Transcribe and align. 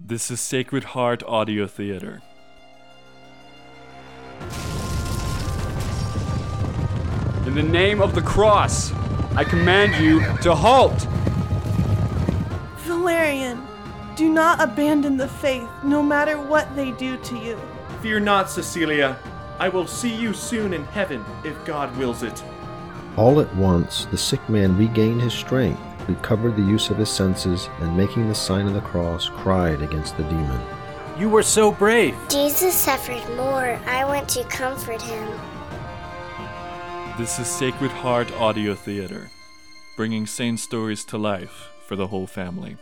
This 0.00 0.30
is 0.30 0.40
Sacred 0.40 0.84
Heart 0.84 1.24
Audio 1.24 1.66
Theater. 1.66 2.22
In 7.44 7.56
the 7.56 7.64
name 7.64 8.00
of 8.00 8.14
the 8.14 8.22
cross, 8.22 8.92
I 9.34 9.42
command 9.42 10.00
you 10.02 10.20
to 10.42 10.54
halt! 10.54 11.08
Valerian, 12.86 13.60
do 14.14 14.28
not 14.32 14.60
abandon 14.60 15.16
the 15.16 15.26
faith, 15.26 15.68
no 15.82 16.00
matter 16.00 16.40
what 16.40 16.74
they 16.76 16.92
do 16.92 17.16
to 17.16 17.36
you. 17.36 17.60
Fear 18.00 18.20
not, 18.20 18.48
Cecilia. 18.48 19.18
I 19.58 19.68
will 19.68 19.88
see 19.88 20.14
you 20.14 20.32
soon 20.32 20.74
in 20.74 20.84
heaven, 20.84 21.24
if 21.44 21.62
God 21.64 21.94
wills 21.96 22.22
it. 22.22 22.44
All 23.16 23.40
at 23.40 23.52
once, 23.56 24.04
the 24.04 24.16
sick 24.16 24.48
man 24.48 24.78
regained 24.78 25.22
his 25.22 25.34
strength, 25.34 25.82
recovered 26.08 26.56
the 26.56 26.62
use 26.62 26.90
of 26.90 26.96
his 26.96 27.10
senses, 27.10 27.68
and 27.80 27.96
making 27.96 28.28
the 28.28 28.34
sign 28.34 28.66
of 28.66 28.74
the 28.74 28.80
cross, 28.80 29.28
cried 29.28 29.82
against 29.82 30.16
the 30.16 30.24
demon. 30.24 30.60
You 31.18 31.28
were 31.28 31.42
so 31.42 31.70
brave. 31.70 32.16
Jesus 32.28 32.74
suffered 32.74 33.22
more. 33.36 33.78
I 33.86 34.04
went 34.04 34.28
to 34.30 34.44
comfort 34.44 35.02
him. 35.02 35.28
This 37.18 37.38
is 37.38 37.46
Sacred 37.46 37.90
Heart 37.90 38.32
Audio 38.32 38.74
Theater, 38.74 39.30
bringing 39.96 40.26
sane 40.26 40.56
stories 40.56 41.04
to 41.06 41.18
life 41.18 41.68
for 41.84 41.96
the 41.96 42.06
whole 42.06 42.26
family. 42.26 42.76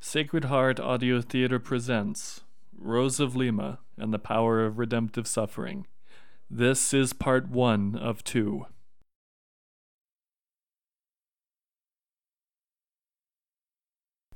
Sacred 0.00 0.46
Heart 0.46 0.80
Audio 0.80 1.20
Theater 1.20 1.58
presents 1.58 2.40
Rose 2.76 3.20
of 3.20 3.36
Lima 3.36 3.78
and 3.96 4.12
the 4.12 4.18
Power 4.18 4.64
of 4.64 4.78
Redemptive 4.78 5.26
Suffering. 5.28 5.86
This 6.50 6.92
is 6.92 7.12
part 7.12 7.48
one 7.48 7.94
of 7.94 8.24
two. 8.24 8.66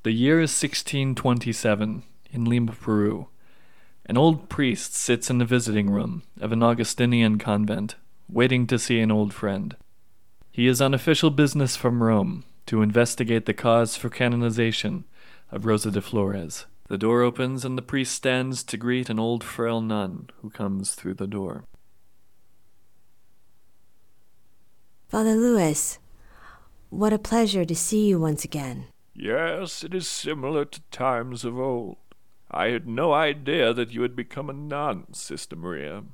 The 0.07 0.13
year 0.13 0.39
is 0.41 0.53
1627 0.53 2.05
in 2.31 2.45
Lima, 2.45 2.71
Peru. 2.71 3.27
An 4.05 4.17
old 4.17 4.49
priest 4.49 4.95
sits 4.95 5.31
in 5.31 5.39
the 5.39 5.45
visiting 5.45 5.91
room 5.91 6.23
of 6.41 6.53
an 6.53 6.63
Augustinian 6.63 7.39
convent, 7.39 7.97
waiting 8.29 8.69
to 8.69 8.79
see 8.79 9.01
an 9.01 9.11
old 9.11 9.35
friend. 9.35 9.75
He 10.53 10.69
is 10.69 10.81
on 10.81 10.95
official 10.95 11.31
business 11.31 11.75
from 11.75 12.05
Rome 12.05 12.45
to 12.67 12.83
investigate 12.83 13.47
the 13.47 13.53
cause 13.53 13.97
for 13.97 14.09
canonization 14.09 15.07
of 15.51 15.67
Rosa 15.67 15.91
de 15.91 16.01
Flores. 16.01 16.67
The 16.87 16.99
door 16.99 17.23
opens 17.23 17.65
and 17.65 17.77
the 17.77 17.83
priest 17.83 18.15
stands 18.15 18.63
to 18.63 18.77
greet 18.77 19.11
an 19.11 19.19
old 19.19 19.43
frail 19.43 19.81
nun 19.81 20.31
who 20.41 20.51
comes 20.51 20.95
through 20.95 21.15
the 21.15 21.27
door. 21.27 21.65
Father 25.09 25.35
Louis, 25.35 25.99
what 26.91 27.13
a 27.13 27.19
pleasure 27.19 27.65
to 27.65 27.75
see 27.75 28.07
you 28.07 28.21
once 28.21 28.45
again. 28.45 28.87
Yes, 29.19 29.83
it 29.83 29.95
is 29.95 30.07
similar 30.07 30.67
to 30.67 30.81
times 30.91 31.45
of 31.45 31.59
old. 31.59 31.97
I 32.51 32.67
had 32.67 32.87
no 32.87 33.15
idea 33.15 33.73
that 33.73 33.91
you 33.91 34.03
had 34.03 34.15
become 34.15 34.51
a 34.51 34.53
nun, 34.53 35.15
Sister 35.15 35.57
Maria. 35.57 36.05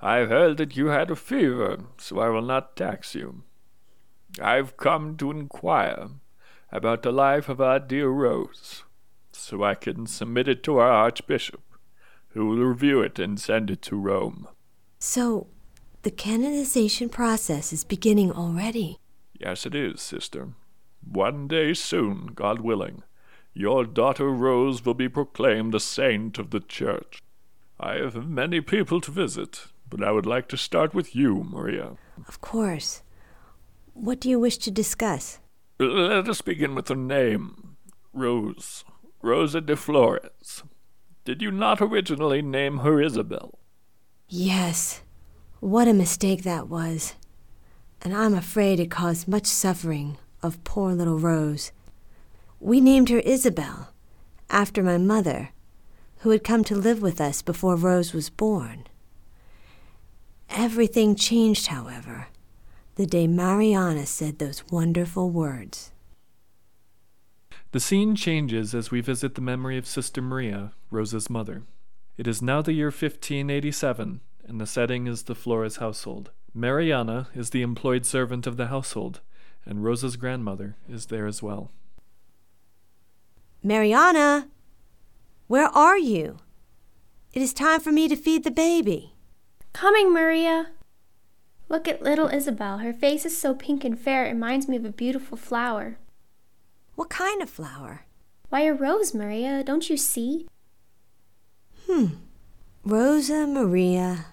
I've 0.00 0.30
heard 0.30 0.56
that 0.56 0.78
you 0.78 0.86
had 0.86 1.10
a 1.10 1.16
fever, 1.16 1.84
so 1.98 2.18
I 2.18 2.30
will 2.30 2.42
not 2.42 2.74
tax 2.74 3.14
you. 3.14 3.42
I've 4.40 4.78
come 4.78 5.18
to 5.18 5.30
inquire 5.30 6.08
about 6.72 7.02
the 7.02 7.12
life 7.12 7.50
of 7.50 7.60
our 7.60 7.78
dear 7.78 8.08
Rose, 8.08 8.84
so 9.32 9.62
I 9.62 9.74
can 9.74 10.06
submit 10.06 10.48
it 10.48 10.62
to 10.62 10.78
our 10.78 10.90
Archbishop, 10.90 11.60
who 12.28 12.46
will 12.46 12.64
review 12.64 13.02
it 13.02 13.18
and 13.18 13.38
send 13.38 13.70
it 13.70 13.82
to 13.82 13.96
Rome. 13.96 14.48
So, 15.00 15.48
the 16.00 16.10
canonization 16.10 17.10
process 17.10 17.74
is 17.74 17.84
beginning 17.84 18.32
already. 18.32 18.98
Yes, 19.38 19.66
it 19.66 19.74
is, 19.74 20.00
sister. 20.00 20.54
One 21.02 21.48
day 21.48 21.74
soon, 21.74 22.28
God 22.34 22.60
willing, 22.60 23.02
your 23.52 23.84
daughter 23.84 24.30
Rose 24.30 24.84
will 24.84 24.94
be 24.94 25.08
proclaimed 25.08 25.74
a 25.74 25.80
saint 25.80 26.38
of 26.38 26.50
the 26.50 26.60
Church. 26.60 27.20
I 27.78 27.94
have 27.94 28.28
many 28.28 28.60
people 28.60 29.00
to 29.00 29.10
visit, 29.10 29.66
but 29.88 30.02
I 30.02 30.12
would 30.12 30.26
like 30.26 30.48
to 30.48 30.56
start 30.56 30.94
with 30.94 31.16
you, 31.16 31.44
Maria. 31.44 31.96
Of 32.28 32.40
course. 32.40 33.02
What 33.94 34.20
do 34.20 34.28
you 34.28 34.38
wish 34.38 34.58
to 34.58 34.70
discuss? 34.70 35.40
Let 35.78 36.28
us 36.28 36.42
begin 36.42 36.74
with 36.74 36.88
her 36.88 36.94
name 36.94 37.76
Rose. 38.12 38.84
Rosa 39.22 39.60
de 39.60 39.76
Flores. 39.76 40.62
Did 41.24 41.42
you 41.42 41.50
not 41.50 41.82
originally 41.82 42.40
name 42.40 42.78
her 42.78 43.02
Isabel? 43.02 43.58
Yes. 44.28 45.02
What 45.60 45.88
a 45.88 45.92
mistake 45.92 46.42
that 46.44 46.68
was. 46.68 47.14
And 48.00 48.14
I'm 48.14 48.34
afraid 48.34 48.80
it 48.80 48.90
caused 48.90 49.28
much 49.28 49.44
suffering 49.44 50.16
of 50.42 50.62
poor 50.64 50.92
little 50.92 51.18
Rose. 51.18 51.72
We 52.58 52.80
named 52.80 53.08
her 53.08 53.20
Isabel, 53.20 53.92
after 54.48 54.82
my 54.82 54.98
mother, 54.98 55.50
who 56.18 56.30
had 56.30 56.44
come 56.44 56.64
to 56.64 56.76
live 56.76 57.00
with 57.00 57.20
us 57.20 57.42
before 57.42 57.76
Rose 57.76 58.12
was 58.12 58.30
born. 58.30 58.84
Everything 60.50 61.14
changed, 61.14 61.68
however, 61.68 62.28
the 62.96 63.06
day 63.06 63.26
Mariana 63.26 64.04
said 64.04 64.38
those 64.38 64.64
wonderful 64.70 65.30
words. 65.30 65.92
The 67.72 67.80
scene 67.80 68.16
changes 68.16 68.74
as 68.74 68.90
we 68.90 69.00
visit 69.00 69.36
the 69.36 69.40
memory 69.40 69.78
of 69.78 69.86
Sister 69.86 70.20
Maria, 70.20 70.72
Rosa's 70.90 71.30
mother. 71.30 71.62
It 72.18 72.26
is 72.26 72.42
now 72.42 72.62
the 72.62 72.72
year 72.72 72.88
1587, 72.88 74.20
and 74.46 74.60
the 74.60 74.66
setting 74.66 75.06
is 75.06 75.22
the 75.22 75.36
Flores 75.36 75.76
household. 75.76 76.32
Mariana 76.52 77.28
is 77.34 77.50
the 77.50 77.62
employed 77.62 78.04
servant 78.04 78.46
of 78.46 78.56
the 78.56 78.66
household, 78.66 79.20
and 79.64 79.84
Rosa's 79.84 80.16
grandmother 80.16 80.76
is 80.88 81.06
there 81.06 81.26
as 81.26 81.42
well. 81.42 81.70
Mariana, 83.62 84.48
where 85.46 85.68
are 85.68 85.98
you? 85.98 86.38
It 87.32 87.42
is 87.42 87.52
time 87.52 87.80
for 87.80 87.92
me 87.92 88.08
to 88.08 88.16
feed 88.16 88.44
the 88.44 88.50
baby. 88.50 89.14
Coming, 89.72 90.12
Maria. 90.12 90.68
Look 91.68 91.86
at 91.86 92.02
little 92.02 92.28
Isabel. 92.28 92.78
Her 92.78 92.92
face 92.92 93.24
is 93.24 93.36
so 93.36 93.54
pink 93.54 93.84
and 93.84 93.98
fair, 93.98 94.26
it 94.26 94.30
reminds 94.30 94.66
me 94.66 94.76
of 94.76 94.84
a 94.84 94.90
beautiful 94.90 95.36
flower. 95.36 95.98
What 96.96 97.10
kind 97.10 97.40
of 97.40 97.48
flower? 97.48 98.06
Why, 98.48 98.62
a 98.62 98.74
rose, 98.74 99.14
Maria. 99.14 99.62
Don't 99.62 99.88
you 99.88 99.96
see? 99.96 100.48
Hmm. 101.86 102.06
Rosa 102.84 103.46
Maria 103.46 104.26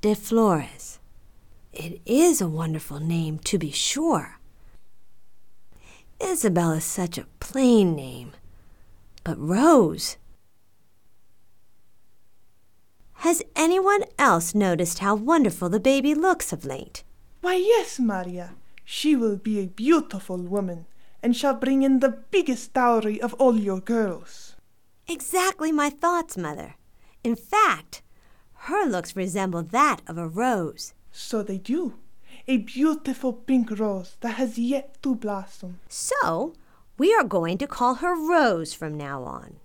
de 0.00 0.14
Flores. 0.14 0.98
It 1.72 2.00
is 2.04 2.40
a 2.40 2.48
wonderful 2.48 3.00
name, 3.00 3.38
to 3.40 3.58
be 3.58 3.70
sure. 3.70 4.37
Isabel 6.20 6.72
is 6.72 6.84
such 6.84 7.18
a 7.18 7.26
plain 7.40 7.94
name. 7.94 8.32
But 9.24 9.38
Rose. 9.38 10.16
Has 13.22 13.42
anyone 13.56 14.04
else 14.18 14.54
noticed 14.54 15.00
how 15.00 15.14
wonderful 15.14 15.68
the 15.68 15.80
baby 15.80 16.14
looks 16.14 16.52
of 16.52 16.64
late? 16.64 17.02
Why, 17.40 17.54
yes, 17.54 17.98
Maria. 17.98 18.54
She 18.84 19.16
will 19.16 19.36
be 19.36 19.60
a 19.60 19.66
beautiful 19.66 20.38
woman 20.38 20.86
and 21.22 21.36
shall 21.36 21.54
bring 21.54 21.82
in 21.82 21.98
the 21.98 22.22
biggest 22.30 22.72
dowry 22.72 23.20
of 23.20 23.34
all 23.34 23.56
your 23.56 23.80
girls. 23.80 24.54
Exactly 25.06 25.72
my 25.72 25.90
thoughts, 25.90 26.36
Mother. 26.36 26.76
In 27.24 27.34
fact, 27.34 28.02
her 28.52 28.86
looks 28.86 29.16
resemble 29.16 29.62
that 29.62 30.00
of 30.06 30.16
a 30.18 30.28
rose. 30.28 30.94
So 31.10 31.42
they 31.42 31.58
do. 31.58 31.94
A 32.50 32.56
beautiful 32.56 33.34
pink 33.34 33.78
rose 33.78 34.16
that 34.20 34.36
has 34.36 34.58
yet 34.58 35.02
to 35.02 35.14
blossom. 35.14 35.80
So, 35.86 36.54
we 36.96 37.14
are 37.14 37.22
going 37.22 37.58
to 37.58 37.66
call 37.66 37.96
her 37.96 38.14
Rose 38.16 38.72
from 38.72 38.96
now 38.96 39.22
on. 39.24 39.56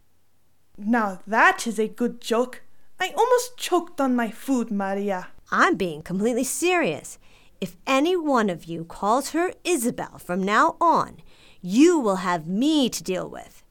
Now 0.77 1.22
that 1.25 1.66
is 1.66 1.79
a 1.79 1.88
good 1.88 2.19
joke. 2.19 2.61
I 2.99 3.13
almost 3.17 3.55
choked 3.55 4.01
on 4.01 4.17
my 4.17 4.29
food, 4.29 4.69
Maria. 4.69 5.29
I'm 5.49 5.75
being 5.75 6.01
completely 6.01 6.43
serious. 6.43 7.19
If 7.61 7.77
any 7.88 8.17
one 8.17 8.49
of 8.49 8.66
you 8.66 8.83
calls 8.83 9.29
her 9.29 9.53
Isabel 9.63 10.17
from 10.17 10.43
now 10.43 10.75
on, 10.81 11.22
you 11.61 11.97
will 11.97 12.17
have 12.17 12.47
me 12.47 12.89
to 12.89 13.01
deal 13.01 13.29
with. 13.29 13.63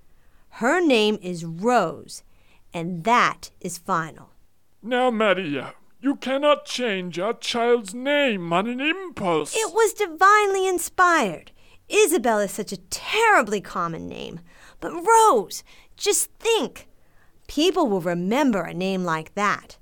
Her 0.56 0.80
name 0.80 1.18
is 1.20 1.44
Rose, 1.44 2.22
and 2.72 3.04
that 3.04 3.50
is 3.60 3.76
final. 3.76 4.30
Now, 4.82 5.10
Maria, 5.10 5.74
you 6.02 6.16
cannot 6.16 6.64
change 6.64 7.16
a 7.16 7.32
child's 7.40 7.94
name 7.94 8.52
on 8.52 8.66
an 8.66 8.80
impulse. 8.80 9.54
It 9.54 9.72
was 9.72 9.92
divinely 9.92 10.66
inspired. 10.66 11.52
Isabel 11.88 12.40
is 12.40 12.50
such 12.50 12.72
a 12.72 12.78
terribly 12.90 13.60
common 13.60 14.08
name. 14.08 14.40
But 14.80 14.92
Rose, 14.92 15.62
just 15.96 16.32
think. 16.40 16.88
People 17.46 17.86
will 17.86 18.00
remember 18.00 18.62
a 18.62 18.74
name 18.74 19.04
like 19.04 19.34
that. 19.36 19.78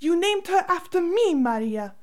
You 0.00 0.18
named 0.18 0.48
her 0.48 0.64
after 0.68 1.00
me, 1.00 1.32
Maria. 1.32 1.94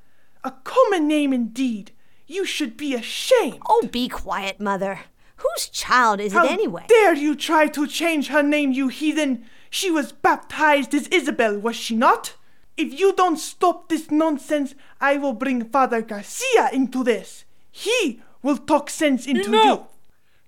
A 0.41 0.51
common 0.51 1.05
name 1.05 1.33
indeed. 1.33 1.91
You 2.27 2.45
should 2.45 2.77
be 2.77 2.95
ashamed. 2.95 3.59
Oh, 3.67 3.89
be 3.91 4.07
quiet, 4.07 4.61
Mother. 4.61 5.01
Whose 5.35 5.67
child 5.67 6.21
is 6.21 6.31
How 6.31 6.45
it 6.45 6.51
anyway? 6.51 6.85
dare 6.87 7.15
you 7.15 7.35
try 7.35 7.67
to 7.67 7.87
change 7.87 8.27
her 8.27 8.43
name, 8.43 8.71
you 8.71 8.87
heathen? 8.87 9.43
She 9.69 9.91
was 9.91 10.13
baptized 10.13 10.93
as 10.93 11.07
Isabel, 11.09 11.59
was 11.59 11.75
she 11.75 11.95
not? 11.95 12.35
If 12.79 12.97
you 12.97 13.11
don't 13.11 13.35
stop 13.35 13.89
this 13.89 14.09
nonsense, 14.09 14.73
I 15.01 15.17
will 15.17 15.33
bring 15.33 15.65
Father 15.65 16.01
Garcia 16.01 16.69
into 16.71 17.03
this. 17.03 17.43
He 17.69 18.21
will 18.41 18.55
talk 18.55 18.89
sense 18.89 19.27
into 19.27 19.49
Enough! 19.49 19.65
you. 19.65 19.85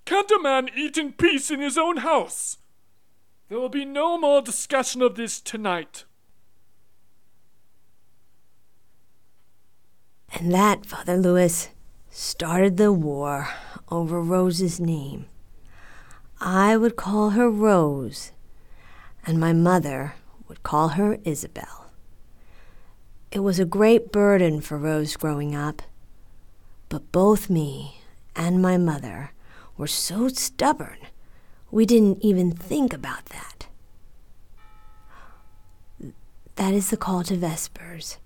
Can't 0.06 0.32
a 0.32 0.40
man 0.40 0.70
eat 0.74 0.98
in 0.98 1.12
peace 1.12 1.52
in 1.52 1.60
his 1.60 1.78
own 1.78 1.98
house? 1.98 2.58
There 3.50 3.60
will 3.60 3.68
be 3.68 3.84
no 3.84 4.18
more 4.18 4.42
discussion 4.42 5.02
of 5.02 5.16
this 5.16 5.42
tonight. 5.42 6.06
And 10.34 10.54
that, 10.54 10.86
Father 10.86 11.18
Louis, 11.18 11.68
started 12.10 12.78
the 12.78 12.94
war 12.94 13.50
over 13.90 14.22
Rose's 14.22 14.80
name. 14.80 15.26
I 16.40 16.78
would 16.78 16.96
call 16.96 17.32
her 17.32 17.50
Rose, 17.50 18.32
and 19.28 19.38
my 19.38 19.52
mother 19.52 20.16
would 20.48 20.64
call 20.64 20.90
her 20.90 21.18
Isabel. 21.26 21.91
It 23.32 23.40
was 23.40 23.60
a 23.60 23.66
great 23.66 24.12
burden 24.12 24.62
for 24.62 24.78
Rose 24.78 25.16
growing 25.16 25.56
up, 25.56 25.82
but 26.90 27.12
both 27.12 27.50
me 27.50 28.02
and 28.36 28.62
my 28.62 28.78
mother 28.78 29.32
were 29.78 29.88
so 29.88 30.28
stubborn 30.28 30.98
we 31.72 31.86
didn't 31.86 32.24
even 32.24 32.52
think 32.52 32.94
about 32.94 33.26
that. 33.28 33.68
That 36.56 36.74
is 36.74 36.90
the 36.90 36.98
call 36.98 37.24
to 37.24 37.38
Vespers. 37.38 38.18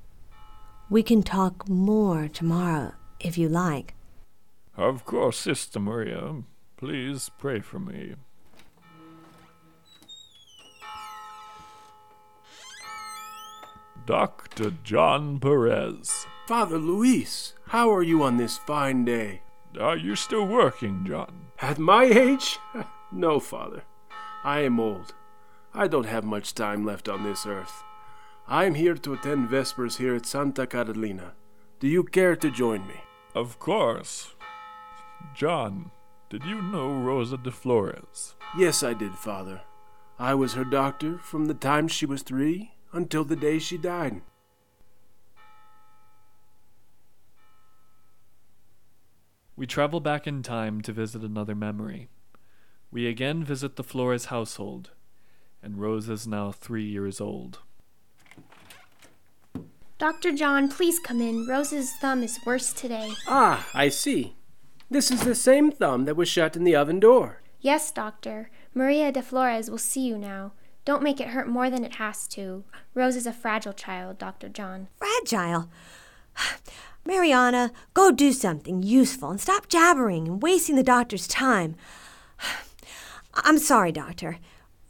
We 0.90 1.04
can 1.04 1.22
talk 1.22 1.70
more 1.70 2.28
tomorrow 2.28 2.94
if 3.20 3.38
you 3.38 3.48
like. 3.48 3.94
Of 4.76 5.06
course, 5.06 5.38
Sister 5.38 5.80
Maria. 5.80 6.44
Please 6.76 7.30
pray 7.38 7.60
for 7.60 7.80
me. 7.80 8.16
Dr. 14.06 14.72
John 14.84 15.40
Perez. 15.40 16.28
Father 16.48 16.78
Luis, 16.78 17.54
how 17.70 17.92
are 17.92 18.04
you 18.04 18.22
on 18.22 18.38
this 18.38 18.56
fine 18.56 19.04
day? 19.04 19.42
Are 19.80 19.98
you 19.98 20.16
still 20.16 20.46
working, 20.46 21.06
John? 21.08 21.48
At 21.60 21.80
my 21.80 22.04
age? 22.04 22.60
no, 23.12 23.40
Father. 23.40 23.84
I 24.44 24.60
am 24.60 24.80
old. 24.80 25.16
I 25.74 25.88
don't 25.88 26.06
have 26.06 26.24
much 26.24 26.54
time 26.54 26.86
left 26.86 27.10
on 27.10 27.24
this 27.24 27.48
earth. 27.48 27.84
I 28.48 28.66
am 28.66 28.76
here 28.76 28.94
to 28.94 29.14
attend 29.14 29.50
Vespers 29.50 29.98
here 29.98 30.14
at 30.14 30.28
Santa 30.28 30.68
Catalina. 30.68 31.34
Do 31.80 31.88
you 31.88 32.04
care 32.04 32.36
to 32.36 32.52
join 32.52 32.86
me? 32.88 33.02
Of 33.34 33.58
course. 33.58 34.36
John, 35.34 35.90
did 36.30 36.44
you 36.46 36.62
know 36.62 36.94
Rosa 36.94 37.38
de 37.38 37.50
Flores? 37.52 38.36
Yes, 38.56 38.84
I 38.84 38.94
did, 38.94 39.16
Father. 39.16 39.62
I 40.20 40.36
was 40.36 40.54
her 40.54 40.64
doctor 40.64 41.18
from 41.18 41.46
the 41.46 41.56
time 41.56 41.88
she 41.88 42.06
was 42.06 42.22
three 42.22 42.75
until 42.96 43.24
the 43.24 43.36
day 43.36 43.60
she 43.60 43.78
died. 43.78 44.22
We 49.58 49.66
travel 49.68 50.00
back 50.00 50.28
in 50.28 50.44
time 50.44 50.82
to 50.82 50.92
visit 50.92 51.22
another 51.22 51.56
memory. 51.56 52.10
We 52.92 53.08
again 53.08 53.44
visit 53.44 53.76
the 53.76 53.84
Flores 53.84 54.26
household, 54.26 54.92
and 55.64 55.80
Rose 55.80 56.10
is 56.10 56.28
now 56.28 56.52
three 56.52 56.86
years 56.86 57.22
old. 57.22 57.60
Dr. 59.98 60.34
John, 60.34 60.70
please 60.70 61.00
come 61.00 61.22
in. 61.22 61.48
Rose's 61.48 61.94
thumb 61.94 62.22
is 62.22 62.38
worse 62.46 62.74
today. 62.74 63.12
Ah, 63.28 63.66
I 63.74 63.88
see. 63.88 64.36
This 64.90 65.10
is 65.10 65.24
the 65.24 65.36
same 65.36 65.72
thumb 65.72 66.04
that 66.06 66.18
was 66.18 66.28
shut 66.28 66.58
in 66.58 66.66
the 66.66 66.76
oven 66.76 67.00
door. 67.00 67.42
Yes, 67.62 67.92
doctor. 67.92 68.50
Maria 68.74 69.12
de 69.12 69.22
Flores 69.22 69.72
will 69.72 69.78
see 69.78 70.06
you 70.06 70.18
now. 70.18 70.52
Don't 70.86 71.02
make 71.02 71.20
it 71.20 71.30
hurt 71.30 71.48
more 71.48 71.72
than 71.72 71.84
it 71.84 71.96
has 71.96 72.28
to. 72.30 72.64
Rose 72.94 73.16
is 73.16 73.26
a 73.26 73.34
fragile 73.34 73.74
child, 73.74 74.20
Dr. 74.20 74.50
John. 74.50 74.88
Fragile? 74.98 75.68
Mariana, 77.06 77.72
go 77.96 78.12
do 78.12 78.32
something 78.32 78.84
useful 78.84 79.32
and 79.32 79.42
stop 79.42 79.68
jabbering 79.68 80.28
and 80.28 80.44
wasting 80.44 80.76
the 80.76 80.84
doctor's 80.84 81.28
time. 81.28 81.76
I'm 83.34 83.58
sorry, 83.58 83.92
doctor. 83.92 84.38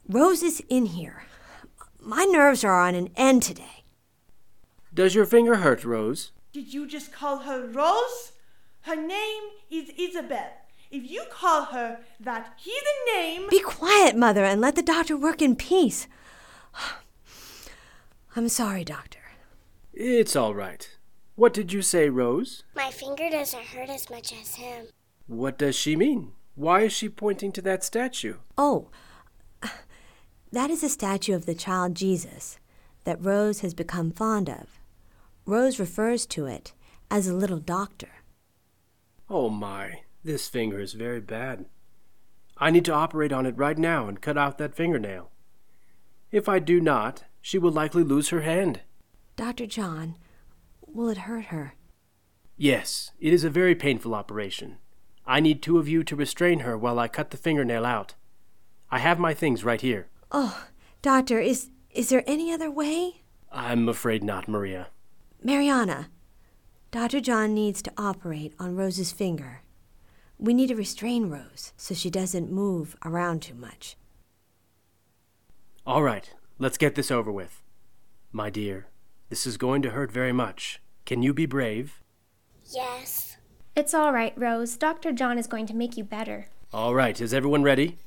Rose 0.08 0.44
is 0.44 0.62
in 0.70 0.88
here. 0.88 1.24
My 2.00 2.26
nerves 2.26 2.64
are 2.64 2.80
on 2.80 2.94
an 2.94 3.10
end 3.16 3.44
today. 3.44 3.86
Does 4.94 5.16
your 5.16 5.26
finger 5.26 5.56
hurt, 5.56 5.84
Rose? 5.84 6.32
Did 6.54 6.74
you 6.74 6.88
just 6.88 7.12
call 7.12 7.40
her 7.40 7.66
Rose? 7.66 8.34
Her 8.82 8.96
name 8.96 9.44
is 9.70 9.90
Isabel. 9.98 10.52
If 10.92 11.10
you 11.10 11.26
call 11.30 11.66
her 11.66 12.00
that 12.20 12.54
heathen 12.58 13.16
name. 13.16 13.50
Be 13.50 13.60
quiet, 13.60 14.16
Mother, 14.16 14.44
and 14.46 14.62
let 14.62 14.76
the 14.76 14.82
doctor 14.82 15.18
work 15.18 15.42
in 15.42 15.56
peace. 15.56 16.08
I'm 18.36 18.50
sorry, 18.50 18.84
Doctor. 18.84 19.20
It's 19.94 20.36
all 20.36 20.54
right. 20.54 20.90
What 21.36 21.54
did 21.54 21.74
you 21.74 21.82
say, 21.82 22.10
Rose? 22.10 22.64
My 22.76 22.92
finger 22.92 23.30
doesn't 23.30 23.64
hurt 23.64 23.90
as 23.90 24.10
much 24.10 24.34
as 24.34 24.56
him. 24.56 24.88
What 25.28 25.58
does 25.58 25.76
she 25.76 25.96
mean? 25.96 26.34
Why 26.56 26.82
is 26.82 26.94
she 26.94 27.10
pointing 27.10 27.52
to 27.54 27.62
that 27.64 27.84
statue? 27.84 28.36
Oh, 28.58 28.90
that 30.52 30.70
is 30.70 30.84
a 30.84 30.90
statue 30.90 31.36
of 31.36 31.46
the 31.46 31.56
child 31.56 31.96
Jesus 31.96 32.60
that 33.04 33.24
Rose 33.24 33.60
has 33.60 33.74
become 33.74 34.12
fond 34.12 34.50
of. 34.50 34.80
Rose 35.46 35.80
refers 35.80 36.26
to 36.28 36.46
it 36.46 36.74
as 37.12 37.28
a 37.28 37.34
little 37.34 37.60
doctor. 37.60 38.10
Oh 39.30 39.50
my, 39.50 40.02
this 40.26 40.48
finger 40.50 40.80
is 40.80 40.94
very 40.94 41.22
bad. 41.22 41.66
I 42.58 42.72
need 42.72 42.84
to 42.86 42.94
operate 42.94 43.32
on 43.32 43.46
it 43.46 43.58
right 43.58 43.78
now 43.78 44.08
and 44.08 44.22
cut 44.22 44.38
out 44.38 44.58
that 44.58 44.76
fingernail. 44.76 45.30
If 46.32 46.50
I 46.50 46.60
do 46.60 46.82
not, 46.82 47.24
she 47.42 47.60
will 47.60 47.72
likely 47.72 48.04
lose 48.04 48.30
her 48.30 48.42
hand. 48.42 48.82
Dr. 49.36 49.68
John, 49.68 50.16
will 50.82 51.10
it 51.10 51.20
hurt 51.20 51.46
her? 51.46 51.76
Yes, 52.58 53.12
it 53.20 53.34
is 53.34 53.44
a 53.44 53.50
very 53.50 53.76
painful 53.76 54.16
operation. 54.16 54.78
I 55.28 55.40
need 55.40 55.62
two 55.62 55.78
of 55.78 55.88
you 55.88 56.04
to 56.04 56.16
restrain 56.16 56.60
her 56.60 56.78
while 56.78 56.98
I 56.98 57.08
cut 57.08 57.30
the 57.30 57.38
fingernail 57.38 57.86
out. 57.86 58.16
I 58.90 59.00
have 59.00 59.20
my 59.20 59.34
things 59.34 59.64
right 59.64 59.82
here. 59.82 60.08
Oh, 60.32 60.66
Doctor, 61.02 61.40
is 61.40 61.70
is 61.92 62.10
there 62.10 62.24
any 62.26 62.52
other 62.52 62.72
way? 62.72 63.22
I'm 63.52 63.88
afraid 63.88 64.24
not, 64.24 64.48
Maria. 64.48 64.88
Mariana, 65.44 66.10
Dr. 66.92 67.20
John 67.20 67.54
needs 67.54 67.82
to 67.84 67.94
operate 67.98 68.54
on 68.60 68.76
Rose's 68.76 69.12
finger. 69.12 69.62
We 70.38 70.54
need 70.54 70.68
to 70.68 70.76
restrain 70.76 71.30
Rose 71.30 71.74
so 71.78 71.94
she 71.94 72.10
doesn't 72.10 72.52
move 72.52 72.96
around 73.06 73.42
too 73.42 73.56
much. 73.56 73.96
All 75.86 76.04
right, 76.04 76.34
let's 76.60 76.78
get 76.78 76.96
this 76.96 77.12
over 77.12 77.32
with. 77.32 77.62
My 78.32 78.50
dear, 78.50 78.88
this 79.30 79.48
is 79.48 79.58
going 79.58 79.82
to 79.84 79.92
hurt 79.92 80.12
very 80.12 80.34
much. 80.34 80.82
Can 81.06 81.22
you 81.22 81.34
be 81.34 81.46
brave? 81.46 82.02
Yes. 82.66 83.38
It's 83.76 83.94
all 83.94 84.12
right, 84.12 84.34
Rose. 84.36 84.76
Dr. 84.78 85.12
John 85.12 85.38
is 85.38 85.48
going 85.48 85.68
to 85.68 85.76
make 85.76 85.96
you 85.96 86.04
better. 86.04 86.48
All 86.74 86.94
right, 86.94 87.20
is 87.22 87.34
everyone 87.34 87.64
ready? 87.64 87.98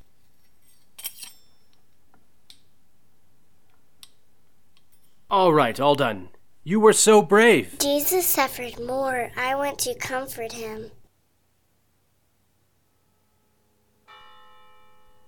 All 5.30 5.52
right, 5.52 5.78
all 5.78 5.94
done. 5.94 6.30
You 6.64 6.80
were 6.80 6.92
so 6.92 7.23
brave. 7.23 7.78
Jesus 7.78 8.26
suffered 8.26 8.78
more. 8.80 9.30
I 9.37 9.54
went 9.54 9.78
to 9.80 9.94
comfort 9.94 10.52
him. 10.52 10.90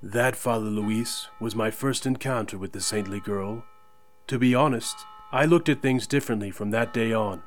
That, 0.02 0.34
Father 0.34 0.70
Luis, 0.70 1.28
was 1.40 1.54
my 1.54 1.70
first 1.70 2.06
encounter 2.06 2.56
with 2.56 2.72
the 2.72 2.80
saintly 2.80 3.20
girl. 3.20 3.64
To 4.28 4.38
be 4.38 4.54
honest, 4.54 4.96
I 5.30 5.44
looked 5.44 5.68
at 5.68 5.82
things 5.82 6.06
differently 6.06 6.50
from 6.50 6.70
that 6.70 6.94
day 6.94 7.12
on. 7.12 7.42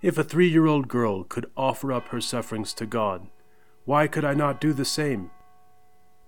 If 0.00 0.16
a 0.16 0.22
three 0.22 0.48
year 0.48 0.66
old 0.66 0.86
girl 0.86 1.24
could 1.24 1.50
offer 1.56 1.92
up 1.92 2.08
her 2.08 2.20
sufferings 2.20 2.72
to 2.74 2.86
God, 2.86 3.26
why 3.84 4.06
could 4.06 4.24
I 4.24 4.34
not 4.34 4.60
do 4.60 4.72
the 4.72 4.84
same? 4.84 5.32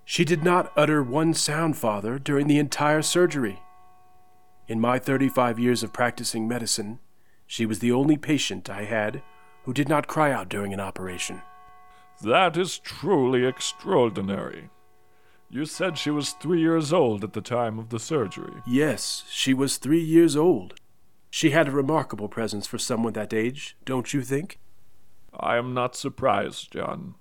She 0.05 0.25
did 0.25 0.43
not 0.43 0.73
utter 0.77 1.05
one 1.05 1.35
sound, 1.35 1.77
Father, 1.77 2.19
during 2.19 2.49
the 2.49 2.59
entire 2.59 3.03
surgery. 3.03 3.61
In 4.67 4.81
my 4.81 4.99
35 4.99 5.61
years 5.61 5.85
of 5.85 5.93
practicing 5.93 6.49
medicine, 6.49 6.99
she 7.47 7.65
was 7.65 7.79
the 7.79 7.93
only 7.93 8.17
patient 8.17 8.69
I 8.69 8.87
had 8.87 9.23
who 9.65 9.73
did 9.73 9.89
not 9.89 10.09
cry 10.09 10.33
out 10.33 10.49
during 10.49 10.75
an 10.75 10.81
operation. 10.81 11.43
That 12.23 12.57
is 12.57 12.79
truly 12.81 13.47
extraordinary. 13.47 14.71
You 15.53 15.65
said 15.65 15.99
she 15.99 16.11
was 16.11 16.31
three 16.31 16.61
years 16.61 16.93
old 16.93 17.25
at 17.25 17.33
the 17.33 17.41
time 17.41 17.81
of 17.81 17.89
the 17.89 17.99
surgery. 17.99 18.63
Yes, 18.69 19.25
she 19.29 19.53
was 19.53 19.79
three 19.79 20.03
years 20.03 20.37
old. 20.37 20.75
She 21.29 21.51
had 21.51 21.67
a 21.67 21.73
remarkable 21.73 22.29
presence 22.29 22.69
for 22.69 22.79
someone 22.79 23.15
that 23.15 23.35
age, 23.35 23.77
don't 23.85 24.15
you 24.15 24.23
think? 24.23 24.61
I 25.39 25.57
am 25.57 25.75
not 25.75 25.97
surprised, 25.97 26.73
John. 26.73 27.17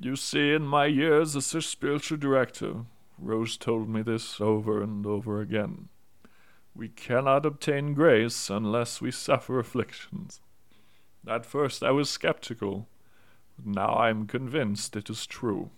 You 0.00 0.14
see, 0.14 0.52
in 0.52 0.62
my 0.62 0.86
years 0.86 1.34
as 1.34 1.50
her 1.52 1.60
spiritual 1.60 2.18
director, 2.18 2.84
Rose 3.18 3.56
told 3.56 3.88
me 3.88 4.02
this 4.02 4.40
over 4.40 4.80
and 4.80 5.04
over 5.04 5.40
again. 5.40 5.88
We 6.76 6.88
cannot 6.88 7.46
obtain 7.46 7.94
grace 7.94 8.50
unless 8.50 9.00
we 9.00 9.10
suffer 9.10 9.58
afflictions. 9.58 10.40
At 11.26 11.46
first 11.46 11.82
I 11.82 11.90
was 11.90 12.10
skeptical, 12.10 12.88
but 13.56 13.66
now 13.66 13.94
I 13.94 14.10
am 14.10 14.26
convinced 14.26 14.94
it 14.94 15.10
is 15.10 15.26
true. 15.26 15.70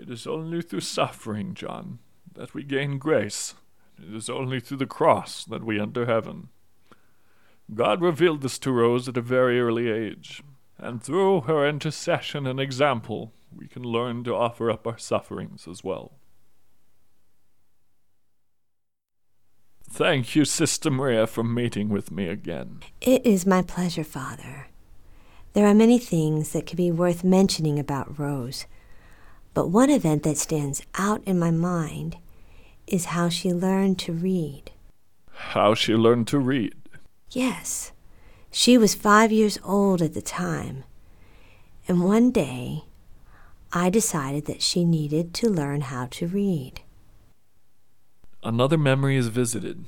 It 0.00 0.10
is 0.10 0.28
only 0.28 0.62
through 0.62 0.80
suffering, 0.80 1.54
John, 1.54 1.98
that 2.32 2.54
we 2.54 2.62
gain 2.62 2.98
grace. 2.98 3.54
It 4.00 4.14
is 4.14 4.30
only 4.30 4.60
through 4.60 4.76
the 4.76 4.86
cross 4.86 5.44
that 5.44 5.64
we 5.64 5.80
enter 5.80 6.06
heaven. 6.06 6.50
God 7.74 8.00
revealed 8.00 8.42
this 8.42 8.60
to 8.60 8.70
Rose 8.70 9.08
at 9.08 9.16
a 9.16 9.20
very 9.20 9.60
early 9.60 9.90
age, 9.90 10.42
and 10.78 11.02
through 11.02 11.42
her 11.42 11.68
intercession 11.68 12.46
and 12.46 12.60
example, 12.60 13.32
we 13.52 13.66
can 13.66 13.82
learn 13.82 14.22
to 14.24 14.36
offer 14.36 14.70
up 14.70 14.86
our 14.86 14.98
sufferings 14.98 15.66
as 15.66 15.82
well. 15.82 16.12
Thank 19.90 20.36
you, 20.36 20.44
Sister 20.44 20.92
Maria, 20.92 21.26
for 21.26 21.42
meeting 21.42 21.88
with 21.88 22.12
me 22.12 22.28
again. 22.28 22.82
It 23.00 23.26
is 23.26 23.46
my 23.46 23.62
pleasure, 23.62 24.04
Father. 24.04 24.68
There 25.54 25.66
are 25.66 25.74
many 25.74 25.98
things 25.98 26.52
that 26.52 26.66
could 26.66 26.76
be 26.76 26.92
worth 26.92 27.24
mentioning 27.24 27.80
about 27.80 28.16
Rose, 28.16 28.66
but 29.54 29.68
one 29.68 29.90
event 29.90 30.22
that 30.22 30.38
stands 30.38 30.82
out 30.94 31.22
in 31.24 31.38
my 31.38 31.50
mind 31.50 32.16
is 32.86 33.06
how 33.06 33.28
she 33.28 33.52
learned 33.52 33.98
to 33.98 34.12
read. 34.12 34.70
How 35.30 35.74
she 35.74 35.94
learned 35.94 36.26
to 36.28 36.38
read? 36.38 36.74
Yes. 37.30 37.92
She 38.50 38.78
was 38.78 38.94
five 38.94 39.30
years 39.30 39.58
old 39.62 40.00
at 40.00 40.14
the 40.14 40.22
time, 40.22 40.84
and 41.86 42.02
one 42.02 42.30
day 42.30 42.84
I 43.72 43.90
decided 43.90 44.46
that 44.46 44.62
she 44.62 44.84
needed 44.84 45.34
to 45.34 45.50
learn 45.50 45.82
how 45.82 46.06
to 46.06 46.26
read. 46.26 46.80
Another 48.42 48.78
memory 48.78 49.16
is 49.16 49.28
visited, 49.28 49.84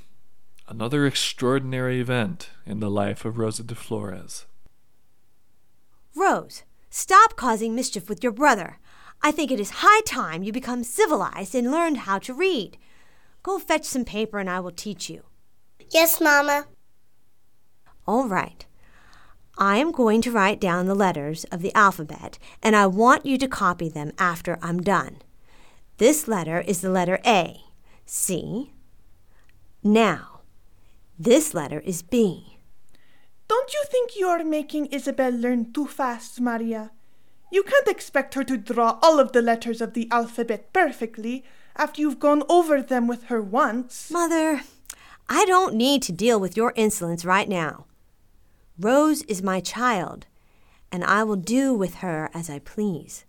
another 0.68 1.06
extraordinary 1.06 2.00
event 2.00 2.50
in 2.66 2.80
the 2.80 2.90
life 2.90 3.24
of 3.24 3.38
Rosa 3.38 3.62
de 3.62 3.74
Flores. 3.74 4.46
Rose, 6.14 6.64
stop 6.90 7.36
causing 7.36 7.74
mischief 7.74 8.08
with 8.08 8.22
your 8.22 8.32
brother. 8.32 8.78
I 9.22 9.30
think 9.30 9.50
it 9.50 9.60
is 9.60 9.82
high 9.84 10.00
time 10.02 10.42
you 10.42 10.52
become 10.52 10.82
civilized 10.82 11.54
and 11.54 11.70
learned 11.70 11.98
how 11.98 12.18
to 12.20 12.34
read. 12.34 12.78
Go 13.42 13.58
fetch 13.58 13.84
some 13.84 14.04
paper 14.04 14.38
and 14.38 14.48
I 14.48 14.60
will 14.60 14.70
teach 14.70 15.10
you. 15.10 15.24
Yes, 15.90 16.20
Mama. 16.20 16.66
All 18.06 18.28
right. 18.28 18.64
I 19.58 19.76
am 19.76 19.92
going 19.92 20.22
to 20.22 20.32
write 20.32 20.60
down 20.60 20.86
the 20.86 20.94
letters 20.94 21.44
of 21.44 21.60
the 21.60 21.74
alphabet, 21.74 22.38
and 22.62 22.74
I 22.74 22.86
want 22.86 23.26
you 23.26 23.36
to 23.38 23.46
copy 23.46 23.90
them 23.90 24.12
after 24.18 24.58
I'm 24.62 24.80
done. 24.80 25.16
This 25.98 26.26
letter 26.26 26.60
is 26.60 26.80
the 26.80 26.88
letter 26.88 27.18
A. 27.26 27.60
See? 28.06 28.72
Now, 29.82 30.40
this 31.18 31.52
letter 31.52 31.80
is 31.80 32.00
B. 32.02 32.58
Don't 33.48 33.72
you 33.74 33.84
think 33.90 34.12
you're 34.16 34.44
making 34.44 34.86
Isabel 34.86 35.32
learn 35.32 35.72
too 35.72 35.86
fast, 35.86 36.40
Maria? 36.40 36.92
You 37.50 37.62
can't 37.64 37.88
expect 37.88 38.34
her 38.34 38.44
to 38.44 38.56
draw 38.56 38.98
all 39.02 39.18
of 39.18 39.32
the 39.32 39.42
letters 39.42 39.80
of 39.80 39.94
the 39.94 40.08
alphabet 40.10 40.72
perfectly 40.72 41.44
after 41.76 42.00
you've 42.00 42.20
gone 42.20 42.42
over 42.48 42.80
them 42.80 43.06
with 43.06 43.24
her 43.24 43.42
once. 43.42 44.10
Mother, 44.10 44.62
I 45.28 45.44
don't 45.44 45.74
need 45.74 46.02
to 46.02 46.12
deal 46.12 46.38
with 46.38 46.56
your 46.56 46.72
insolence 46.76 47.24
right 47.24 47.48
now. 47.48 47.86
Rose 48.78 49.22
is 49.22 49.42
my 49.42 49.60
child, 49.60 50.26
and 50.92 51.04
I 51.04 51.24
will 51.24 51.36
do 51.36 51.74
with 51.74 51.96
her 51.96 52.30
as 52.32 52.48
I 52.48 52.60
please. 52.60 53.24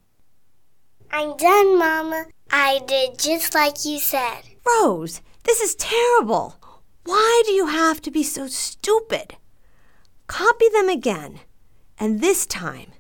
I'm 1.12 1.36
done, 1.38 1.78
Mama. 1.78 2.26
I 2.52 2.80
did 2.88 3.20
just 3.20 3.54
like 3.54 3.84
you 3.86 4.00
said. 4.00 4.42
Rose, 4.66 5.22
this 5.44 5.60
is 5.60 5.76
terrible. 5.76 6.56
Why 7.04 7.44
do 7.46 7.52
you 7.52 7.68
have 7.68 8.02
to 8.04 8.12
be 8.12 8.24
so 8.24 8.48
stupid? 8.48 9.36
Copy 10.28 10.70
them 10.70 10.88
again, 10.88 11.40
and 12.00 12.22
this 12.22 12.46
time, 12.46 12.92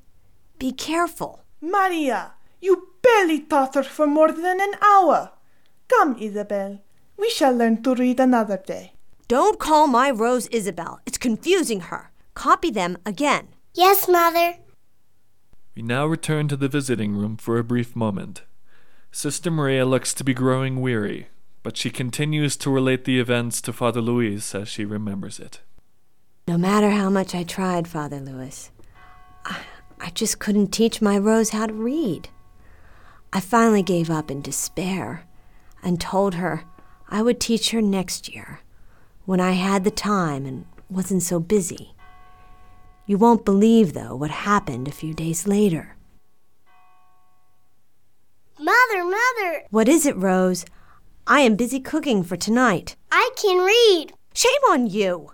be 0.61 0.71
careful. 0.71 1.43
Maria, 1.59 2.33
you 2.61 2.89
barely 3.01 3.39
taught 3.39 3.73
her 3.73 3.81
for 3.81 4.05
more 4.05 4.31
than 4.31 4.61
an 4.61 4.75
hour. 4.79 5.31
Come, 5.87 6.15
Isabel. 6.19 6.79
We 7.17 7.31
shall 7.31 7.55
learn 7.55 7.81
to 7.81 7.95
read 7.95 8.19
another 8.19 8.57
day. 8.57 8.93
Don't 9.27 9.57
call 9.57 9.87
my 9.87 10.11
Rose 10.11 10.45
Isabel. 10.49 10.99
It's 11.07 11.17
confusing 11.17 11.81
her. 11.89 12.11
Copy 12.35 12.69
them 12.69 12.95
again. 13.07 13.47
Yes, 13.73 14.07
Mother. 14.07 14.57
We 15.75 15.81
now 15.81 16.05
return 16.05 16.47
to 16.49 16.55
the 16.55 16.69
visiting 16.69 17.15
room 17.15 17.37
for 17.37 17.57
a 17.57 17.63
brief 17.63 17.95
moment. 17.95 18.43
Sister 19.11 19.49
Maria 19.49 19.83
looks 19.83 20.13
to 20.13 20.23
be 20.23 20.35
growing 20.35 20.79
weary, 20.79 21.29
but 21.63 21.75
she 21.75 21.89
continues 21.89 22.55
to 22.57 22.69
relate 22.69 23.05
the 23.05 23.19
events 23.19 23.61
to 23.61 23.73
Father 23.73 24.01
Luis 24.01 24.53
as 24.53 24.69
she 24.69 24.85
remembers 24.85 25.39
it. 25.39 25.61
No 26.47 26.55
matter 26.55 26.91
how 26.91 27.09
much 27.09 27.33
I 27.33 27.43
tried, 27.43 27.87
Father 27.87 28.19
Louis, 28.19 28.69
I, 29.43 29.57
I 30.03 30.09
just 30.09 30.39
couldn't 30.39 30.71
teach 30.71 30.99
my 30.99 31.15
Rose 31.15 31.51
how 31.51 31.67
to 31.67 31.73
read. 31.73 32.29
I 33.31 33.39
finally 33.39 33.83
gave 33.83 34.09
up 34.09 34.31
in 34.31 34.41
despair 34.41 35.25
and 35.83 36.01
told 36.01 36.35
her 36.35 36.63
I 37.07 37.21
would 37.21 37.39
teach 37.39 37.69
her 37.69 37.83
next 37.83 38.27
year 38.27 38.61
when 39.25 39.39
I 39.39 39.51
had 39.51 39.83
the 39.83 39.91
time 39.91 40.47
and 40.47 40.65
wasn't 40.89 41.21
so 41.21 41.39
busy. 41.39 41.93
You 43.05 43.19
won't 43.19 43.45
believe, 43.45 43.93
though, 43.93 44.15
what 44.15 44.31
happened 44.31 44.87
a 44.87 44.91
few 44.91 45.13
days 45.13 45.47
later. 45.47 45.95
Mother, 48.59 49.03
Mother! 49.03 49.63
What 49.69 49.87
is 49.87 50.05
it, 50.07 50.17
Rose? 50.17 50.65
I 51.27 51.41
am 51.41 51.55
busy 51.55 51.79
cooking 51.79 52.23
for 52.23 52.37
tonight. 52.37 52.95
I 53.11 53.29
can 53.35 53.63
read. 53.63 54.13
Shame 54.33 54.63
on 54.69 54.87
you! 54.87 55.33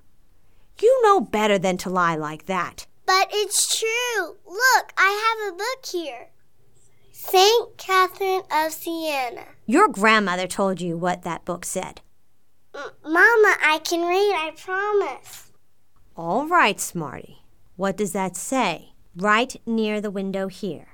You 0.82 1.02
know 1.04 1.22
better 1.22 1.58
than 1.58 1.78
to 1.78 1.90
lie 1.90 2.16
like 2.16 2.48
that. 2.48 2.86
But 3.08 3.30
it's 3.32 3.80
true. 3.80 4.36
Look, 4.46 4.92
I 4.98 5.10
have 5.24 5.54
a 5.54 5.58
book 5.58 5.86
here. 5.90 6.28
St. 7.14 7.78
Catherine 7.78 8.44
of 8.52 8.74
Siena. 8.74 9.46
Your 9.66 9.88
grandmother 9.88 10.46
told 10.46 10.82
you 10.82 10.98
what 10.98 11.24
that 11.24 11.46
book 11.46 11.64
said. 11.66 12.02
M- 12.76 12.92
Mama, 13.04 13.56
I 13.64 13.80
can 13.84 14.02
read, 14.02 14.34
I 14.36 14.52
promise. 14.56 15.52
All 16.18 16.48
right, 16.48 16.80
Smarty. 16.80 17.44
What 17.78 17.96
does 17.96 18.12
that 18.12 18.36
say? 18.36 18.90
Right 19.16 19.56
near 19.66 20.02
the 20.02 20.12
window 20.12 20.48
here. 20.48 20.90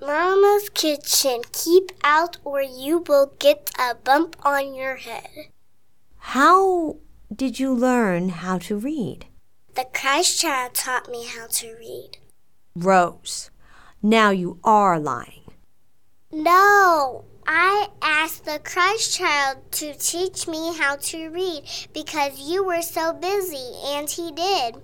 Mama's 0.00 0.70
kitchen. 0.70 1.42
Keep 1.52 1.92
out 2.02 2.38
or 2.44 2.62
you 2.62 3.04
will 3.06 3.34
get 3.38 3.70
a 3.78 3.94
bump 3.94 4.36
on 4.42 4.74
your 4.74 4.96
head. 4.96 5.52
How 6.16 6.96
did 7.34 7.60
you 7.60 7.74
learn 7.74 8.30
how 8.30 8.58
to 8.58 8.76
read? 8.76 9.26
The 9.74 9.86
Christ 9.94 10.40
child 10.40 10.74
taught 10.74 11.10
me 11.10 11.26
how 11.26 11.46
to 11.46 11.74
read. 11.78 12.18
Rose, 12.76 13.50
now 14.02 14.28
you 14.28 14.58
are 14.62 15.00
lying. 15.00 15.44
No, 16.30 17.24
I 17.46 17.88
asked 18.02 18.44
the 18.44 18.60
Christ 18.62 19.16
child 19.16 19.58
to 19.72 19.94
teach 19.94 20.46
me 20.46 20.76
how 20.76 20.96
to 20.96 21.28
read 21.28 21.64
because 21.94 22.38
you 22.38 22.64
were 22.64 22.82
so 22.82 23.14
busy, 23.14 23.72
and 23.86 24.10
he 24.10 24.30
did. 24.32 24.76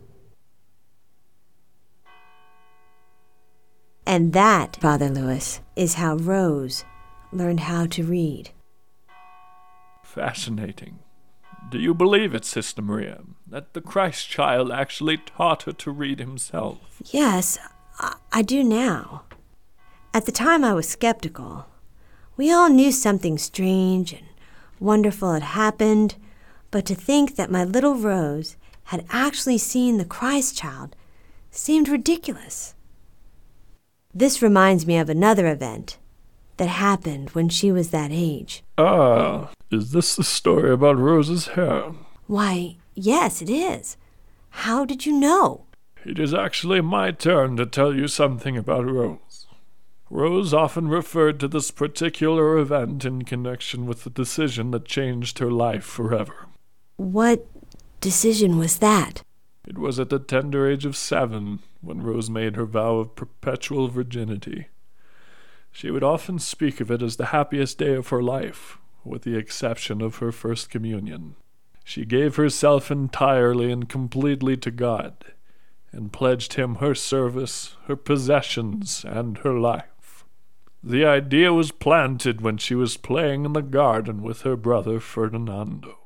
And 4.07 4.33
that, 4.33 4.77
Father 4.77 5.11
Louis, 5.11 5.61
is 5.77 5.95
how 5.95 6.17
Rose 6.17 6.87
learned 7.31 7.61
how 7.61 7.85
to 7.89 8.05
read. 8.05 8.51
Fascinating. 10.03 11.01
Do 11.71 11.79
you 11.79 11.93
believe 11.93 12.35
it, 12.35 12.47
Sister 12.47 12.81
Maria, 12.81 13.21
that 13.47 13.75
the 13.75 13.83
Christ 13.83 14.27
child 14.27 14.73
actually 14.73 15.19
taught 15.19 15.65
her 15.65 15.73
to 15.73 15.91
read 15.91 16.19
himself? 16.19 16.79
Yes, 17.05 17.59
I, 17.99 18.17
I 18.33 18.41
do 18.41 18.65
now. 18.65 19.25
At 20.15 20.25
the 20.25 20.33
time, 20.33 20.65
I 20.65 20.73
was 20.73 20.89
skeptical. 20.89 21.67
We 22.39 22.51
all 22.51 22.71
knew 22.71 22.91
something 22.91 23.37
strange 23.37 24.15
and 24.15 24.27
wonderful 24.81 25.35
had 25.35 25.43
happened, 25.43 26.15
but 26.71 26.87
to 26.87 26.95
think 26.95 27.37
that 27.37 27.51
my 27.51 27.65
little 27.65 27.97
Rose 27.97 28.57
had 28.85 29.05
actually 29.11 29.59
seen 29.59 29.99
the 29.99 30.07
Christ 30.07 30.57
child 30.57 30.97
seemed 31.51 31.91
ridiculous. 31.91 32.75
This 34.15 34.41
reminds 34.41 34.87
me 34.87 34.97
of 34.97 35.11
another 35.11 35.47
event 35.47 35.99
that 36.59 36.69
happened 36.69 37.31
when 37.31 37.49
she 37.49 37.73
was 37.73 37.91
that 37.91 38.11
age. 38.13 38.63
Ah, 38.77 39.51
is 39.71 39.93
this 39.93 40.15
the 40.15 40.25
story 40.25 40.71
about 40.73 40.99
Rose's 40.99 41.49
hair? 41.49 41.93
Why, 42.27 42.77
yes, 42.95 43.41
it 43.41 43.51
is. 43.51 43.97
How 44.51 44.85
did 44.85 45.07
you 45.07 45.19
know? 45.19 45.65
It 46.05 46.19
is 46.19 46.33
actually 46.33 46.81
my 46.81 47.11
turn 47.11 47.57
to 47.57 47.67
tell 47.67 47.95
you 47.95 48.07
something 48.07 48.57
about 48.57 48.85
Rose. 48.87 49.47
Rose 50.11 50.55
often 50.55 50.89
referred 50.89 51.39
to 51.41 51.49
this 51.49 51.71
particular 51.71 52.57
event 52.57 53.05
in 53.05 53.23
connection 53.23 53.87
with 53.87 54.05
the 54.05 54.11
decision 54.11 54.71
that 54.71 54.87
changed 54.87 55.39
her 55.39 55.51
life 55.51 55.85
forever. 55.85 56.47
What 56.97 57.47
decision 58.01 58.59
was 58.59 58.79
that? 58.79 59.23
It 59.67 59.77
was 59.77 60.01
at 60.01 60.09
the 60.09 60.19
tender 60.19 60.69
age 60.69 60.87
of 60.87 60.97
seven 60.97 61.59
when 61.83 62.03
Rose 62.03 62.31
made 62.31 62.57
her 62.57 62.65
vow 62.65 62.97
of 62.97 63.15
perpetual 63.17 63.89
virginity. 63.89 64.69
She 65.79 65.93
would 65.93 66.03
often 66.03 66.41
speak 66.41 66.81
of 66.81 66.91
it 66.91 67.03
as 67.03 67.19
the 67.19 67.27
happiest 67.27 67.79
day 67.79 67.95
of 67.95 68.09
her 68.09 68.21
life, 68.21 68.79
with 69.05 69.23
the 69.23 69.37
exception 69.37 70.03
of 70.03 70.17
her 70.17 70.33
first 70.33 70.71
communion. 70.71 71.37
She 71.85 72.05
gave 72.05 72.35
herself 72.35 72.91
entirely 72.91 73.71
and 73.71 73.89
completely 73.89 74.57
to 74.57 74.73
God, 74.73 75.15
and 75.93 76.13
pledged 76.13 76.55
him 76.55 76.75
her 76.83 76.97
service, 76.97 77.77
her 77.87 77.95
possessions, 77.95 79.05
and 79.07 79.39
her 79.39 79.57
life. 79.57 80.25
The 80.83 81.05
idea 81.05 81.53
was 81.53 81.71
planted 81.71 82.41
when 82.41 82.57
she 82.57 82.75
was 82.75 82.97
playing 82.97 83.45
in 83.45 83.53
the 83.53 83.63
garden 83.63 84.21
with 84.21 84.43
her 84.43 84.57
brother 84.57 84.99
Ferdinando. 84.99 85.97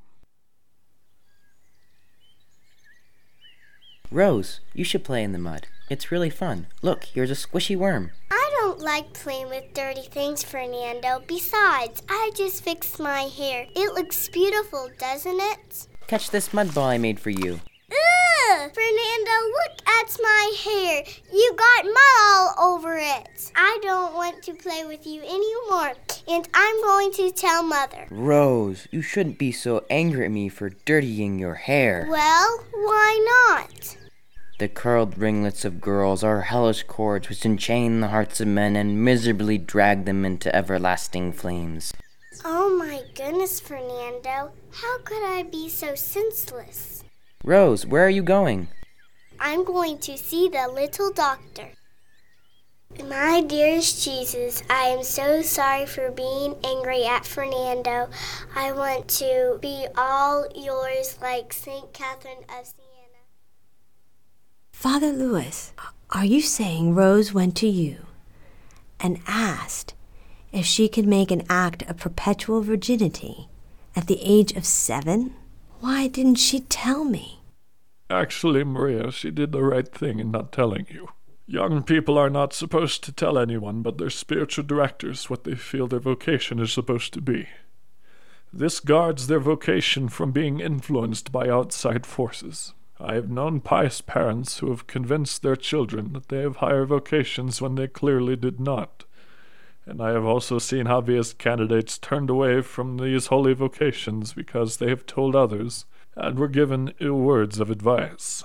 Rose, 4.11 4.61
you 4.75 4.85
should 4.85 5.03
play 5.03 5.23
in 5.23 5.33
the 5.33 5.39
mud. 5.39 5.69
It's 5.89 6.13
really 6.13 6.29
fun. 6.29 6.67
Look, 6.83 7.05
here's 7.05 7.31
a 7.31 7.35
squishy 7.35 7.75
worm. 7.75 8.11
I 8.31 8.42
don't 8.73 8.79
don't 8.79 8.87
like 8.87 9.13
playing 9.13 9.51
with 9.51 9.75
dirty 9.75 10.03
things, 10.03 10.43
Fernando. 10.43 11.23
Besides, 11.27 12.03
I 12.09 12.31
just 12.35 12.65
fixed 12.65 12.99
my 12.99 13.23
hair. 13.23 13.67
It 13.75 13.93
looks 13.93 14.31
beautiful, 14.31 14.89
doesn't 14.99 15.41
it? 15.41 15.89
Catch 16.07 16.31
this 16.31 16.55
mud 16.55 16.75
ball 16.75 16.89
I 16.89 16.97
made 16.97 17.21
for 17.21 17.29
you. 17.29 17.61
Ugh! 17.91 18.71
Fernando, 18.73 19.37
look 19.51 19.79
at 19.87 20.17
my 20.23 20.57
hair. 20.65 21.05
You 21.33 21.55
got 21.55 21.85
mud 21.85 22.55
all 22.59 22.75
over 22.75 22.97
it. 22.97 23.53
I 23.55 23.79
don't 23.83 24.15
want 24.15 24.43
to 24.45 24.55
play 24.55 24.85
with 24.87 25.07
you 25.07 25.21
anymore, 25.21 25.93
and 26.29 26.49
I'm 26.55 26.83
going 26.83 27.13
to 27.13 27.31
tell 27.31 27.63
Mother. 27.63 28.07
Rose, 28.11 28.89
you 28.91 29.03
shouldn't 29.03 29.39
be 29.39 29.53
so 29.53 29.85
angry 29.91 30.25
at 30.25 30.31
me 30.31 30.49
for 30.49 30.71
dirtying 30.87 31.39
your 31.39 31.55
hair. 31.55 32.07
Well, 32.09 32.65
why 32.73 33.51
not? 33.51 33.99
The 34.63 34.69
curled 34.69 35.19
ringlets 35.19 35.65
of 35.65 35.81
girls 35.81 36.23
are 36.23 36.43
hellish 36.43 36.85
cords 36.85 37.29
which 37.29 37.45
enchain 37.45 38.01
the 38.01 38.07
hearts 38.07 38.41
of 38.41 38.47
men 38.47 38.77
and 38.77 39.05
miserably 39.05 39.59
drag 39.59 40.05
them 40.05 40.25
into 40.25 40.55
everlasting 40.55 41.33
flames. 41.33 41.93
Oh 42.45 42.71
my 42.79 43.03
goodness, 43.13 43.59
Fernando. 43.59 44.53
How 44.71 44.99
could 44.99 45.25
I 45.25 45.43
be 45.43 45.69
so 45.69 45.97
senseless? 45.97 47.03
Rose, 47.43 47.85
where 47.85 48.07
are 48.07 48.09
you 48.09 48.23
going? 48.23 48.69
I'm 49.41 49.65
going 49.65 49.99
to 49.99 50.17
see 50.17 50.49
the 50.49 50.69
little 50.73 51.11
doctor. 51.11 51.71
My 53.05 53.41
dearest 53.41 54.05
Jesus, 54.05 54.63
I 54.71 54.85
am 54.85 55.03
so 55.03 55.43
sorry 55.43 55.87
for 55.87 56.13
being 56.13 56.55
angry 56.63 57.05
at 57.05 57.27
Fernando. 57.27 58.11
I 58.55 58.71
want 58.71 59.09
to 59.19 59.59
be 59.61 59.89
all 59.97 60.47
yours 60.55 61.19
like 61.21 61.53
St. 61.53 61.93
Catherine 61.93 62.45
of 62.49 62.65
Siena. 62.65 62.82
Father 64.83 65.13
Louis, 65.13 65.73
are 66.11 66.25
you 66.25 66.41
saying 66.41 66.97
Rose 66.97 67.33
went 67.33 67.57
to 67.59 67.69
you 67.69 67.99
and 68.99 69.21
asked 69.29 69.95
if 70.51 70.67
she 70.67 70.89
could 70.89 71.07
make 71.07 71.31
an 71.31 71.45
act 71.49 71.85
of 71.89 71.99
perpetual 71.99 72.63
virginity 72.63 73.49
at 73.95 74.09
the 74.09 74.19
age 74.25 74.51
of 74.55 74.65
seven? 74.65 75.35
Why 75.79 76.09
didn't 76.09 76.35
she 76.35 76.63
tell 76.63 77.05
me? 77.05 77.43
Actually, 78.11 78.65
Maria, 78.65 79.13
she 79.13 79.31
did 79.31 79.53
the 79.53 79.63
right 79.63 79.87
thing 79.87 80.19
in 80.19 80.33
not 80.33 80.51
telling 80.51 80.89
you. 80.91 81.11
Young 81.47 81.85
people 81.85 82.19
are 82.19 82.29
not 82.29 82.53
supposed 82.53 83.05
to 83.05 83.13
tell 83.13 83.39
anyone 83.39 83.83
but 83.83 83.99
their 83.99 84.11
spiritual 84.11 84.65
directors 84.65 85.31
what 85.31 85.45
they 85.45 85.55
feel 85.55 85.87
their 85.87 86.01
vocation 86.01 86.59
is 86.59 86.73
supposed 86.73 87.13
to 87.13 87.21
be. 87.21 87.47
This 88.53 88.81
guards 88.81 89.29
their 89.29 89.39
vocation 89.39 90.09
from 90.09 90.33
being 90.33 90.59
influenced 90.59 91.31
by 91.31 91.49
outside 91.49 92.05
forces. 92.05 92.75
I 93.05 93.15
have 93.15 93.29
known 93.29 93.61
pious 93.61 94.01
parents 94.01 94.59
who 94.61 94.71
have 94.71 94.87
convinced 94.87 95.43
their 95.43 95.57
children 95.57 96.13
that 96.13 96.29
they 96.29 96.39
have 96.43 96.57
higher 96.57 96.85
vocations 96.85 97.61
when 97.61 97.75
they 97.75 97.89
clearly 97.89 98.37
did 98.37 98.61
not. 98.61 99.05
And 99.85 100.01
I 100.01 100.11
have 100.11 100.25
also 100.25 100.61
seen 100.61 100.87
obvious 100.87 101.33
candidates 101.33 101.99
turned 101.99 102.31
away 102.31 102.63
from 102.63 102.99
these 102.99 103.27
holy 103.27 103.55
vocations 103.55 104.33
because 104.33 104.77
they 104.77 104.89
have 104.89 105.05
told 105.05 105.35
others 105.35 105.85
and 106.15 106.39
were 106.39 106.47
given 106.47 106.95
ill 107.01 107.19
words 107.19 107.59
of 107.59 107.71
advice. 107.71 108.45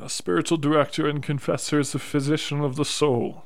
A 0.00 0.08
spiritual 0.08 0.58
director 0.58 1.06
and 1.06 1.22
confessor 1.22 1.78
is 1.78 1.94
a 1.94 2.00
physician 2.00 2.62
of 2.62 2.74
the 2.74 2.84
soul, 2.84 3.44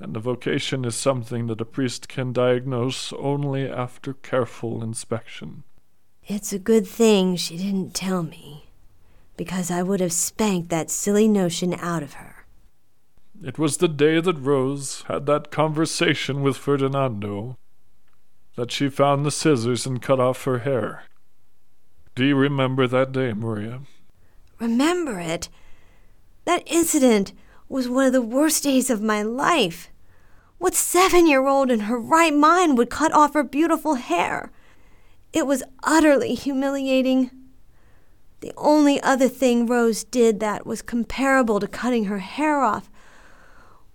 and 0.00 0.14
the 0.14 0.20
vocation 0.20 0.84
is 0.84 0.96
something 0.96 1.46
that 1.46 1.60
a 1.60 1.64
priest 1.64 2.08
can 2.08 2.32
diagnose 2.32 3.12
only 3.12 3.70
after 3.70 4.14
careful 4.14 4.82
inspection. 4.82 5.62
It's 6.26 6.52
a 6.52 6.58
good 6.58 6.86
thing 6.86 7.36
she 7.36 7.56
didn't 7.56 7.94
tell 7.94 8.24
me, 8.24 8.64
because 9.42 9.72
I 9.72 9.82
would 9.82 9.98
have 9.98 10.12
spanked 10.12 10.68
that 10.68 10.88
silly 10.88 11.26
notion 11.26 11.74
out 11.74 12.04
of 12.04 12.12
her. 12.12 12.46
It 13.42 13.58
was 13.58 13.78
the 13.78 13.88
day 13.88 14.20
that 14.20 14.38
Rose 14.38 15.02
had 15.08 15.26
that 15.26 15.50
conversation 15.50 16.42
with 16.42 16.56
Ferdinando 16.56 17.58
that 18.54 18.70
she 18.70 18.88
found 18.88 19.26
the 19.26 19.32
scissors 19.32 19.84
and 19.84 20.00
cut 20.00 20.20
off 20.20 20.44
her 20.44 20.60
hair. 20.60 21.06
Do 22.14 22.24
you 22.24 22.36
remember 22.36 22.86
that 22.86 23.10
day, 23.10 23.32
Maria? 23.32 23.80
Remember 24.60 25.18
it? 25.18 25.48
That 26.44 26.62
incident 26.66 27.32
was 27.68 27.88
one 27.88 28.06
of 28.06 28.12
the 28.12 28.22
worst 28.22 28.62
days 28.62 28.90
of 28.90 29.02
my 29.02 29.22
life. 29.22 29.90
What 30.58 30.76
seven 30.76 31.26
year 31.26 31.48
old 31.48 31.68
in 31.68 31.80
her 31.80 31.98
right 31.98 32.32
mind 32.32 32.78
would 32.78 32.90
cut 32.90 33.12
off 33.12 33.34
her 33.34 33.42
beautiful 33.42 33.96
hair? 33.96 34.52
It 35.32 35.48
was 35.48 35.64
utterly 35.82 36.36
humiliating. 36.36 37.32
The 38.42 38.52
only 38.56 39.00
other 39.02 39.28
thing 39.28 39.66
Rose 39.66 40.02
did 40.02 40.40
that 40.40 40.66
was 40.66 40.82
comparable 40.82 41.60
to 41.60 41.68
cutting 41.68 42.06
her 42.06 42.18
hair 42.18 42.60
off 42.60 42.90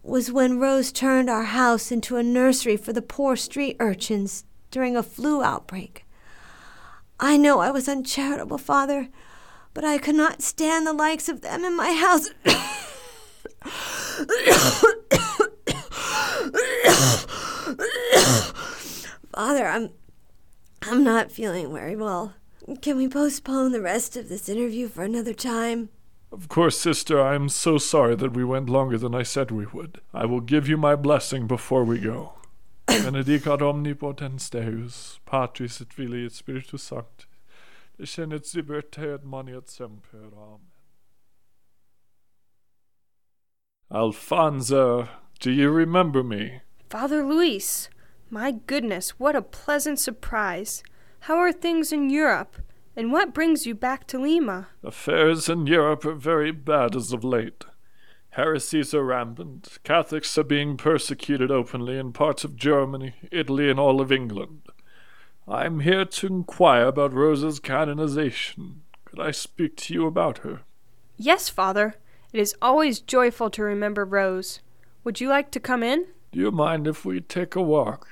was 0.02 0.32
when 0.32 0.58
Rose 0.58 0.94
turned 0.94 1.30
our 1.30 1.44
house 1.44 1.92
into 1.92 2.16
a 2.16 2.24
nursery 2.24 2.78
for 2.78 2.94
the 2.94 3.02
poor 3.02 3.36
street 3.36 3.76
urchins 3.82 4.46
during 4.72 4.96
a 4.96 5.04
flu 5.04 5.44
outbreak. 5.44 6.06
I 7.20 7.36
know 7.36 7.60
I 7.60 7.72
was 7.72 7.90
uncharitable, 7.90 8.58
Father, 8.58 9.10
but 9.74 9.84
I 9.84 9.98
could 9.98 10.16
not 10.16 10.42
stand 10.42 10.88
the 10.88 10.94
likes 10.94 11.28
of 11.28 11.42
them 11.42 11.66
in 11.66 11.76
my 11.76 11.92
house. 11.92 12.30
Father, 19.34 19.68
I'm 19.68 19.90
I'm 20.84 21.04
not 21.04 21.34
feeling 21.34 21.74
very 21.74 21.98
well. 21.98 22.34
Can 22.82 22.98
we 22.98 23.08
postpone 23.08 23.72
the 23.72 23.82
rest 23.82 24.18
of 24.18 24.28
this 24.28 24.50
interview 24.50 24.90
for 24.90 25.04
another 25.04 25.34
time? 25.34 25.88
Of 26.34 26.50
course, 26.50 26.78
sister, 26.78 27.22
I 27.22 27.34
am 27.34 27.48
so 27.48 27.78
sorry 27.78 28.16
that 28.18 28.34
we 28.34 28.44
went 28.44 28.70
longer 28.70 28.98
than 28.98 29.16
I 29.16 29.24
said 29.24 29.52
we 29.52 29.66
would. 29.68 30.02
I 30.14 30.26
will 30.26 30.42
give 30.42 30.68
you 30.68 30.76
my 30.76 30.98
blessing 30.98 31.48
before 31.48 31.86
we 31.86 32.00
go. 32.00 32.34
Benedicat 32.88 33.62
omnipotens 33.62 34.50
Deus, 34.50 35.22
Patris 35.26 35.80
et 35.80 35.94
Filii 35.94 36.26
et 36.26 36.34
Spiritus 36.34 36.84
Sancti, 36.84 37.26
descendat 37.98 38.46
super 38.46 38.82
te 38.82 39.14
et 39.14 39.24
maneat 39.24 39.70
semper. 39.70 40.18
Amen. 40.18 40.60
Alfonsa, 43.90 45.08
do 45.40 45.52
you 45.52 45.70
remember 45.70 46.22
me? 46.22 46.60
Father 46.90 47.24
Luis, 47.24 47.90
my 48.30 48.52
goodness, 48.52 49.12
what 49.12 49.38
a 49.38 49.42
pleasant 49.42 50.00
surprise. 50.00 50.84
How 51.28 51.40
are 51.40 51.52
things 51.52 51.92
in 51.92 52.10
Europe? 52.10 52.56
And 52.96 53.12
what 53.12 53.34
brings 53.34 53.66
you 53.66 53.76
back 53.76 54.08
to 54.08 54.18
Lima? 54.18 54.70
Affairs 54.82 55.50
in 55.50 55.68
Europe 55.68 56.06
are 56.06 56.13
very 56.13 56.52
bad 56.52 56.96
as 56.96 57.12
of 57.12 57.26
late. 57.26 57.66
Heresies 58.30 58.94
are 58.94 59.04
rampant. 59.04 59.78
Catholics 59.84 60.38
are 60.38 60.46
being 60.46 60.78
persecuted 60.78 61.52
openly 61.52 61.98
in 61.98 62.13
parts 62.13 62.46
of 62.46 62.56
Germany, 62.56 63.16
Italy, 63.30 63.70
and 63.70 63.78
all 63.78 64.00
of 64.00 64.10
England. 64.10 64.62
I 65.46 65.66
am 65.66 65.82
here 65.82 66.06
to 66.06 66.28
inquire 66.28 66.86
about 66.86 67.12
Rosa's 67.12 67.60
canonization. 67.60 68.84
Could 69.04 69.20
I 69.20 69.32
speak 69.32 69.76
to 69.76 69.94
you 69.94 70.08
about 70.08 70.38
her? 70.40 70.62
Yes, 71.18 71.50
Father. 71.50 71.96
It 72.32 72.40
is 72.40 72.56
always 72.62 73.02
joyful 73.02 73.50
to 73.50 73.63
remember 73.63 74.06
Rose. 74.06 74.62
Would 75.04 75.20
you 75.20 75.28
like 75.28 75.52
to 75.52 75.60
come 75.60 75.84
in? 75.84 76.06
Do 76.32 76.40
you 76.40 76.52
mind 76.52 76.88
if 76.88 77.04
we 77.04 77.20
take 77.20 77.54
a 77.54 77.62
walk? 77.62 78.08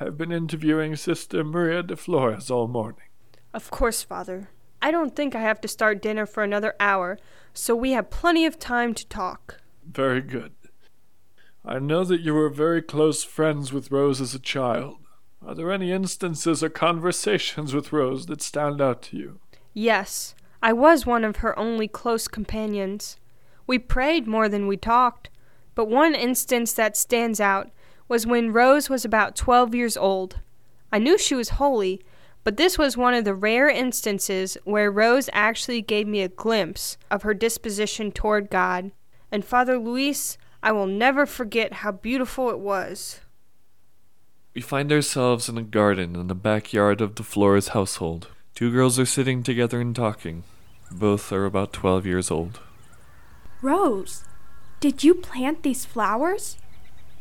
I 0.00 0.04
have 0.04 0.16
been 0.16 0.32
interviewing 0.32 0.96
Sister 0.96 1.44
Maria 1.44 1.82
de 1.82 1.94
Flores 1.94 2.50
all 2.50 2.68
morning. 2.68 3.04
Of 3.52 3.70
course, 3.70 4.02
Father. 4.02 4.48
I 4.80 4.90
don't 4.90 5.14
think 5.14 5.34
I 5.34 5.42
have 5.42 5.60
to 5.60 5.68
start 5.68 6.00
dinner 6.00 6.24
for 6.24 6.42
another 6.42 6.74
hour, 6.80 7.18
so 7.52 7.76
we 7.76 7.90
have 7.92 8.08
plenty 8.08 8.46
of 8.46 8.58
time 8.58 8.94
to 8.94 9.06
talk. 9.06 9.60
Very 9.84 10.22
good. 10.22 10.52
I 11.66 11.80
know 11.80 12.04
that 12.04 12.22
you 12.22 12.32
were 12.32 12.48
very 12.48 12.80
close 12.80 13.24
friends 13.24 13.74
with 13.74 13.90
Rose 13.90 14.22
as 14.22 14.34
a 14.34 14.38
child. 14.38 14.96
Are 15.46 15.54
there 15.54 15.70
any 15.70 15.92
instances 15.92 16.64
or 16.64 16.70
conversations 16.70 17.74
with 17.74 17.92
Rose 17.92 18.24
that 18.26 18.40
stand 18.40 18.80
out 18.80 19.02
to 19.02 19.18
you? 19.18 19.40
Yes, 19.74 20.34
I 20.62 20.72
was 20.72 21.04
one 21.04 21.24
of 21.24 21.36
her 21.36 21.58
only 21.58 21.88
close 21.88 22.26
companions. 22.26 23.18
We 23.66 23.78
prayed 23.78 24.26
more 24.26 24.48
than 24.48 24.66
we 24.66 24.78
talked, 24.78 25.28
but 25.74 25.88
one 25.88 26.14
instance 26.14 26.72
that 26.72 26.96
stands 26.96 27.38
out 27.38 27.70
was 28.10 28.26
when 28.26 28.52
Rose 28.52 28.90
was 28.90 29.06
about 29.06 29.36
twelve 29.36 29.74
years 29.74 29.96
old. 29.96 30.40
I 30.92 30.98
knew 30.98 31.16
she 31.16 31.34
was 31.34 31.50
holy, 31.50 32.02
but 32.42 32.56
this 32.56 32.76
was 32.76 32.96
one 32.96 33.14
of 33.14 33.24
the 33.24 33.34
rare 33.34 33.68
instances 33.68 34.58
where 34.64 34.90
Rose 34.90 35.30
actually 35.32 35.80
gave 35.80 36.08
me 36.08 36.20
a 36.20 36.28
glimpse 36.28 36.98
of 37.10 37.22
her 37.22 37.34
disposition 37.34 38.10
toward 38.10 38.50
God. 38.50 38.90
And 39.30 39.44
Father 39.44 39.78
Luis, 39.78 40.36
I 40.62 40.72
will 40.72 40.86
never 40.86 41.24
forget 41.24 41.74
how 41.74 41.92
beautiful 41.92 42.50
it 42.50 42.58
was. 42.58 43.20
We 44.54 44.60
find 44.60 44.90
ourselves 44.90 45.48
in 45.48 45.56
a 45.56 45.62
garden 45.62 46.16
in 46.16 46.26
the 46.26 46.34
backyard 46.34 47.00
of 47.00 47.14
the 47.14 47.22
Flores 47.22 47.68
household. 47.68 48.26
Two 48.56 48.72
girls 48.72 48.98
are 48.98 49.06
sitting 49.06 49.44
together 49.44 49.80
and 49.80 49.94
talking. 49.94 50.42
Both 50.90 51.30
are 51.30 51.46
about 51.46 51.72
12 51.72 52.04
years 52.04 52.30
old. 52.32 52.58
Rose, 53.62 54.24
did 54.80 55.04
you 55.04 55.14
plant 55.14 55.62
these 55.62 55.84
flowers? 55.84 56.56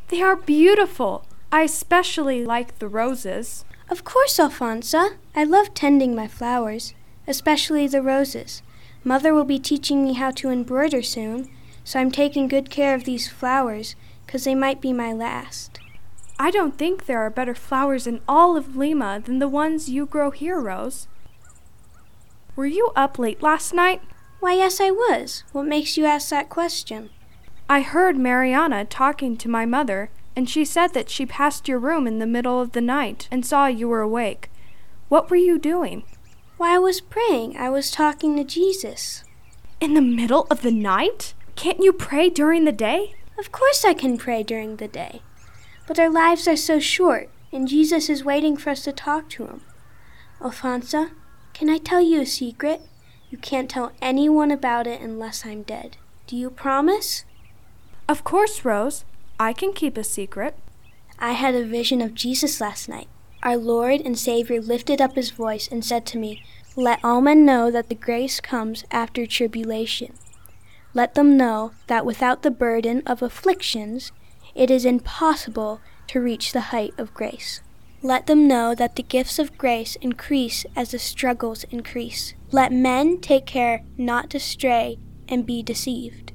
They 0.10 0.24
are 0.24 0.36
beautiful. 0.36 1.26
I 1.52 1.62
especially 1.64 2.44
like 2.44 2.80
the 2.80 2.88
roses. 2.88 3.64
Of 3.90 4.04
course, 4.04 4.40
Alfonsa. 4.40 5.18
I 5.36 5.44
love 5.44 5.74
tending 5.74 6.16
my 6.16 6.28
flowers, 6.28 6.96
especially 7.28 7.88
the 7.88 8.02
roses. 8.02 8.64
Mother 9.04 9.34
will 9.34 9.46
be 9.46 9.60
teaching 9.60 10.04
me 10.04 10.14
how 10.14 10.32
to 10.32 10.50
embroider 10.50 11.04
soon, 11.04 11.48
so 11.84 12.00
I'm 12.00 12.12
taking 12.12 12.48
good 12.48 12.70
care 12.72 12.96
of 12.96 13.04
these 13.04 13.28
flowers 13.28 13.96
'cause 14.28 14.46
they 14.46 14.56
might 14.56 14.82
be 14.82 14.94
my 14.94 15.14
last. 15.14 15.80
I 16.40 16.52
don't 16.52 16.78
think 16.78 17.06
there 17.06 17.20
are 17.20 17.30
better 17.30 17.56
flowers 17.56 18.08
in 18.08 18.22
all 18.28 18.58
of 18.58 18.76
Lima 18.76 19.22
than 19.24 19.40
the 19.40 19.48
ones 19.48 19.90
you 19.90 20.06
grow 20.06 20.32
here, 20.32 20.60
Rose. 20.60 21.08
Were 22.56 22.66
you 22.66 22.92
up 22.96 23.20
late 23.20 23.44
last 23.44 23.74
night? 23.74 24.02
Why, 24.40 24.54
yes, 24.54 24.82
I 24.82 24.90
was. 24.90 25.44
What 25.52 25.66
makes 25.66 25.98
you 25.98 26.06
ask 26.06 26.30
that 26.30 26.50
question? 26.50 27.10
I 27.72 27.82
heard 27.82 28.18
Mariana 28.18 28.84
talking 28.84 29.38
to 29.38 29.48
my 29.48 29.64
mother, 29.64 30.10
and 30.36 30.50
she 30.50 30.66
said 30.66 30.96
that 30.96 31.12
she 31.12 31.28
passed 31.28 31.68
your 31.68 31.78
room 31.78 32.08
in 32.08 32.18
the 32.18 32.26
middle 32.26 32.60
of 32.60 32.72
the 32.72 32.82
night 32.82 33.28
and 33.30 33.46
saw 33.46 33.68
you 33.68 33.88
were 33.88 34.02
awake. 34.02 34.50
What 35.08 35.30
were 35.30 35.36
you 35.36 35.60
doing? 35.60 36.02
Why, 36.58 36.74
I 36.74 36.80
was 36.80 37.00
praying. 37.00 37.58
I 37.58 37.70
was 37.70 37.92
talking 37.92 38.36
to 38.36 38.44
Jesus. 38.44 39.24
In 39.80 39.94
the 39.94 40.02
middle 40.02 40.48
of 40.50 40.64
the 40.64 40.72
night? 40.72 41.36
Can't 41.56 41.84
you 41.84 41.94
pray 41.94 42.32
during 42.32 42.66
the 42.66 42.72
day? 42.72 43.14
Of 43.38 43.52
course 43.52 43.86
I 43.86 43.94
can 43.94 44.18
pray 44.18 44.42
during 44.42 44.78
the 44.78 44.88
day. 44.88 45.22
But 45.86 46.00
our 46.00 46.10
lives 46.10 46.48
are 46.48 46.58
so 46.58 46.80
short, 46.80 47.30
and 47.54 47.68
Jesus 47.68 48.10
is 48.10 48.26
waiting 48.26 48.58
for 48.58 48.72
us 48.72 48.84
to 48.86 48.92
talk 48.92 49.30
to 49.30 49.46
him. 49.46 49.62
Alfonsa, 50.42 51.12
can 51.54 51.70
I 51.70 51.78
tell 51.78 52.02
you 52.02 52.22
a 52.22 52.26
secret? 52.26 52.82
You 53.30 53.38
can't 53.38 53.70
tell 53.70 53.92
anyone 54.02 54.50
about 54.50 54.88
it 54.88 55.02
unless 55.02 55.46
I'm 55.46 55.62
dead. 55.62 55.98
Do 56.26 56.36
you 56.36 56.50
promise? 56.50 57.26
Of 58.10 58.24
course, 58.24 58.66
Rose. 58.66 59.06
I 59.40 59.54
can 59.54 59.72
keep 59.72 59.96
a 59.96 60.04
secret. 60.04 60.56
I 61.20 61.34
had 61.34 61.54
a 61.54 61.64
vision 61.64 62.02
of 62.02 62.16
Jesus 62.16 62.60
last 62.60 62.90
night. 62.90 63.08
Our 63.44 63.56
Lord 63.56 64.02
and 64.02 64.18
Savior 64.18 64.60
lifted 64.60 65.00
up 65.00 65.14
his 65.14 65.30
voice 65.30 65.68
and 65.72 65.86
said 65.86 66.08
to 66.08 66.18
me, 66.18 66.42
Let 66.76 67.06
all 67.06 67.22
men 67.22 67.46
know 67.46 67.70
that 67.70 67.88
the 67.88 67.94
grace 67.94 68.40
comes 68.40 68.84
after 68.90 69.28
tribulation. 69.28 70.16
Let 70.96 71.14
them 71.14 71.38
know 71.38 71.74
that 71.86 72.04
without 72.04 72.42
the 72.42 72.50
burden 72.50 73.04
of 73.06 73.22
afflictions, 73.22 74.12
it 74.56 74.72
is 74.72 74.86
impossible 74.86 75.80
to 76.08 76.20
reach 76.20 76.52
the 76.52 76.72
height 76.74 76.96
of 76.98 77.14
grace. 77.14 77.62
Let 78.02 78.26
them 78.26 78.48
know 78.48 78.74
that 78.74 78.96
the 78.96 79.04
gifts 79.04 79.38
of 79.38 79.56
grace 79.56 79.98
increase 79.98 80.66
as 80.76 80.90
the 80.90 81.00
struggles 81.00 81.64
increase. 81.66 82.34
Let 82.52 82.72
men 82.72 83.22
take 83.22 83.46
care 83.46 83.84
not 84.00 84.32
to 84.32 84.40
stray 84.40 84.98
and 85.28 85.46
be 85.46 85.62
deceived. 85.62 86.34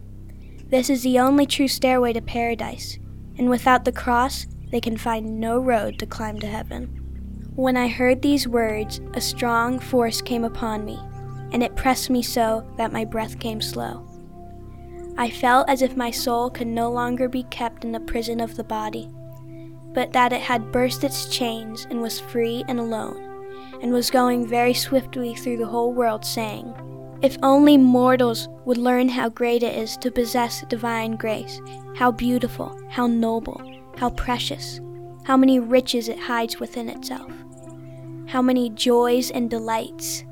This 0.74 0.90
is 0.90 1.04
the 1.04 1.20
only 1.20 1.46
true 1.46 1.68
stairway 1.68 2.14
to 2.14 2.20
paradise, 2.20 2.98
and 3.38 3.48
without 3.48 3.84
the 3.84 3.92
cross, 3.92 4.48
they 4.72 4.80
can 4.80 4.96
find 4.96 5.38
no 5.38 5.60
road 5.60 6.00
to 6.00 6.04
climb 6.04 6.40
to 6.40 6.48
heaven. 6.48 6.86
When 7.54 7.76
I 7.76 7.86
heard 7.86 8.20
these 8.20 8.48
words, 8.48 9.00
a 9.14 9.20
strong 9.20 9.78
force 9.78 10.20
came 10.20 10.42
upon 10.42 10.84
me, 10.84 10.98
and 11.52 11.62
it 11.62 11.76
pressed 11.76 12.10
me 12.10 12.22
so 12.22 12.68
that 12.76 12.92
my 12.92 13.04
breath 13.04 13.38
came 13.38 13.60
slow. 13.60 14.04
I 15.16 15.30
felt 15.30 15.70
as 15.70 15.80
if 15.80 15.96
my 15.96 16.10
soul 16.10 16.50
could 16.50 16.66
no 16.66 16.90
longer 16.90 17.28
be 17.28 17.44
kept 17.44 17.84
in 17.84 17.92
the 17.92 18.00
prison 18.00 18.40
of 18.40 18.56
the 18.56 18.64
body, 18.64 19.08
but 19.92 20.12
that 20.12 20.32
it 20.32 20.40
had 20.40 20.72
burst 20.72 21.04
its 21.04 21.28
chains 21.28 21.86
and 21.88 22.02
was 22.02 22.18
free 22.18 22.64
and 22.66 22.80
alone, 22.80 23.46
and 23.80 23.92
was 23.92 24.10
going 24.10 24.44
very 24.44 24.74
swiftly 24.74 25.36
through 25.36 25.58
the 25.58 25.68
whole 25.68 25.92
world, 25.92 26.24
saying, 26.24 26.74
If 27.24 27.38
only 27.42 27.78
mortals 27.78 28.50
would 28.66 28.76
learn 28.76 29.08
how 29.08 29.30
great 29.30 29.62
it 29.62 29.74
is 29.78 29.96
to 29.96 30.10
possess 30.10 30.62
divine 30.68 31.16
grace, 31.16 31.58
how 31.96 32.12
beautiful, 32.12 32.78
how 32.90 33.06
noble, 33.06 33.62
how 33.96 34.10
precious, 34.10 34.78
how 35.22 35.38
many 35.38 35.58
riches 35.58 36.10
it 36.10 36.18
hides 36.18 36.60
within 36.60 36.90
itself, 36.90 37.32
how 38.26 38.42
many 38.42 38.68
joys 38.68 39.30
and 39.30 39.48
delights. 39.48 40.22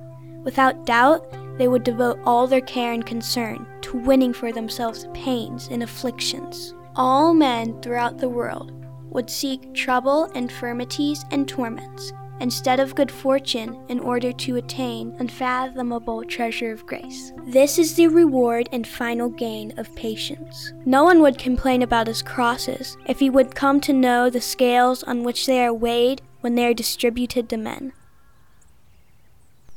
Without 0.45 0.85
doubt, 0.85 1.25
they 1.57 1.67
would 1.67 1.83
devote 1.83 2.19
all 2.27 2.47
their 2.47 2.61
care 2.61 2.93
and 2.93 3.07
concern 3.07 3.67
to 3.81 3.97
winning 3.97 4.35
for 4.35 4.53
themselves 4.53 5.07
pains 5.15 5.69
and 5.69 5.83
afflictions. 5.83 6.75
All 6.95 7.33
men 7.33 7.81
throughout 7.81 8.19
the 8.19 8.29
world 8.29 8.71
would 9.09 9.31
seek 9.31 9.73
trouble, 9.73 10.27
infirmities, 10.35 11.25
and 11.31 11.49
torments 11.49 12.13
instead 12.43 12.81
of 12.81 12.95
good 12.95 13.11
fortune 13.11 13.79
in 13.89 14.01
order 14.01 14.33
to 14.33 14.57
attain 14.57 15.15
unfathomable 15.21 16.25
treasure 16.25 16.73
of 16.73 16.85
grace. 16.85 17.33
This 17.47 17.79
is 17.79 17.95
the 17.95 18.09
reward 18.09 18.69
and 18.73 18.87
final 18.87 19.29
gain 19.29 19.79
of 19.79 19.95
patience. 19.95 20.73
No 20.85 21.05
one 21.05 21.23
would 21.23 21.39
complain 21.39 21.83
about 21.83 22.09
his 22.09 22.21
crosses 22.21 22.97
if 23.07 23.21
he 23.21 23.31
would 23.31 23.55
come 23.55 23.81
to 23.83 23.93
know 23.93 24.29
the 24.29 24.41
scales 24.41 25.05
on 25.05 25.23
which 25.23 25.47
they 25.47 25.65
are 25.65 25.73
weighed 25.73 26.21
when 26.41 26.57
they 26.57 26.67
are 26.67 26.75
distributed 26.75 27.49
to 27.49 27.57
men. 27.57 27.93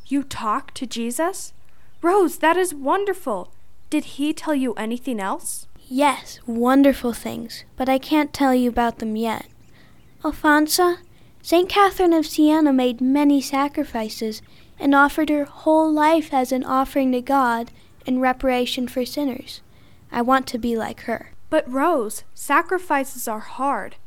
You 0.07 0.23
talk 0.23 0.73
to 0.73 0.87
Jesus? 0.87 1.53
Rose, 2.01 2.39
that 2.39 2.57
is 2.57 2.73
wonderful. 2.73 3.51
Did 3.91 4.05
he 4.05 4.33
tell 4.33 4.55
you 4.55 4.73
anything 4.73 5.19
else? 5.19 5.67
Yes, 5.87 6.39
wonderful 6.47 7.13
things, 7.13 7.63
but 7.77 7.87
I 7.87 7.99
can't 7.99 8.33
tell 8.33 8.55
you 8.55 8.69
about 8.69 8.97
them 8.97 9.15
yet. 9.15 9.45
Alfonsa, 10.23 10.97
St. 11.45 11.69
Catherine 11.69 12.11
of 12.11 12.25
Siena 12.25 12.73
made 12.73 12.99
many 12.99 13.39
sacrifices 13.39 14.41
and 14.79 14.95
offered 14.95 15.29
her 15.29 15.45
whole 15.45 15.93
life 15.93 16.33
as 16.33 16.51
an 16.51 16.63
offering 16.63 17.11
to 17.11 17.21
God 17.21 17.69
in 18.03 18.19
reparation 18.19 18.87
for 18.87 19.05
sinners. 19.05 19.61
I 20.11 20.23
want 20.23 20.47
to 20.47 20.57
be 20.57 20.75
like 20.75 21.01
her. 21.01 21.33
But, 21.51 21.71
Rose, 21.71 22.23
sacrifices 22.33 23.27
are 23.27 23.41
hard. 23.41 23.97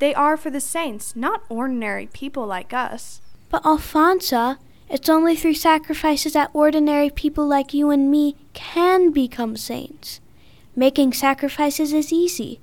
They 0.00 0.12
are 0.12 0.36
for 0.36 0.50
the 0.50 0.60
saints, 0.60 1.16
not 1.16 1.44
ordinary 1.48 2.08
people 2.08 2.46
like 2.46 2.74
us. 2.74 3.22
But, 3.48 3.64
Alfonsa, 3.64 4.58
it's 4.90 5.08
only 5.08 5.34
through 5.34 5.54
sacrifices 5.54 6.34
that 6.34 6.50
ordinary 6.52 7.08
people 7.08 7.46
like 7.46 7.72
you 7.72 7.88
and 7.88 8.10
me 8.10 8.36
can 8.52 9.12
become 9.12 9.56
saints. 9.56 10.20
Making 10.76 11.14
sacrifices 11.14 11.94
is 11.94 12.12
easy. 12.12 12.60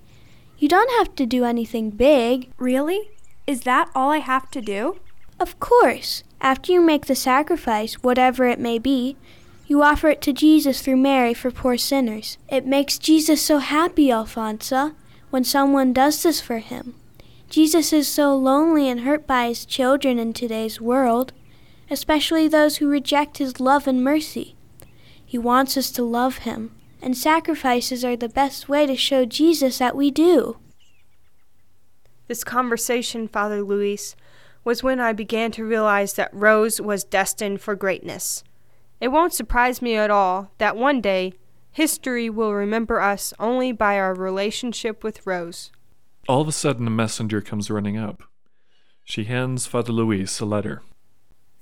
You 0.60 0.70
don't 0.70 1.00
have 1.00 1.16
to 1.16 1.26
do 1.26 1.46
anything 1.46 1.90
big. 1.90 2.52
Really? 2.60 3.10
Is 3.50 3.62
that 3.62 3.90
all 3.96 4.12
I 4.12 4.20
have 4.20 4.52
to 4.52 4.62
do? 4.62 5.00
Of 5.40 5.60
course. 5.60 6.24
After 6.40 6.72
you 6.72 6.82
make 6.82 7.08
the 7.08 7.16
sacrifice, 7.16 7.96
whatever 7.96 8.48
it 8.48 8.60
may 8.60 8.78
be, 8.78 9.18
you 9.66 9.82
offer 9.82 10.10
it 10.10 10.22
to 10.22 10.34
Jesus 10.34 10.82
through 10.84 10.98
Mary 10.98 11.34
for 11.34 11.50
poor 11.50 11.76
sinners. 11.76 12.38
It 12.48 12.68
makes 12.68 13.00
Jesus 13.00 13.42
so 13.42 13.58
happy, 13.58 14.12
Alfonsa, 14.12 14.94
when 15.32 15.44
someone 15.44 15.94
does 15.94 16.22
this 16.22 16.40
for 16.40 16.60
him. 16.60 16.94
Jesus 17.50 17.92
is 17.92 18.08
so 18.08 18.36
lonely 18.36 18.88
and 18.88 19.00
hurt 19.00 19.26
by 19.26 19.48
his 19.48 19.66
children 19.66 20.20
in 20.20 20.32
today's 20.32 20.80
world, 20.80 21.34
especially 21.90 22.48
those 22.48 22.78
who 22.78 22.88
reject 22.88 23.40
his 23.40 23.60
love 23.60 23.88
and 23.88 24.04
mercy. 24.04 24.54
He 25.26 25.40
wants 25.40 25.76
us 25.76 25.90
to 25.94 26.04
love 26.04 26.46
him, 26.50 26.76
and 27.02 27.18
sacrifices 27.18 28.06
are 28.06 28.16
the 28.16 28.30
best 28.30 28.70
way 28.70 28.86
to 28.86 28.96
show 28.96 29.26
Jesus 29.26 29.80
that 29.80 29.96
we 29.96 30.12
do. 30.12 30.58
This 32.30 32.44
conversation, 32.44 33.28
Father 33.28 33.64
Luis, 33.64 34.16
was 34.64 34.84
when 34.84 35.00
I 35.00 35.14
began 35.14 35.52
to 35.54 35.66
realize 35.66 36.14
that 36.14 36.30
Rose 36.32 36.80
was 36.80 37.04
destined 37.04 37.60
for 37.60 37.74
greatness. 37.74 38.44
It 39.02 39.08
won't 39.08 39.34
surprise 39.34 39.82
me 39.82 39.96
at 39.96 40.12
all 40.12 40.52
that 40.60 40.78
one 40.78 41.02
day 41.02 41.34
history 41.72 42.30
will 42.30 42.54
remember 42.54 43.02
us 43.02 43.34
only 43.40 43.72
by 43.72 43.98
our 43.98 44.14
relationship 44.14 45.04
with 45.04 45.26
Rose. 45.26 45.72
All 46.28 46.42
of 46.42 46.48
a 46.48 46.52
sudden, 46.52 46.86
a 46.86 46.92
messenger 46.92 47.42
comes 47.42 47.72
running 47.72 47.98
up. 47.98 48.22
She 49.04 49.24
hands 49.24 49.66
Father 49.66 49.92
Luis 49.92 50.40
a 50.40 50.46
letter. 50.46 50.84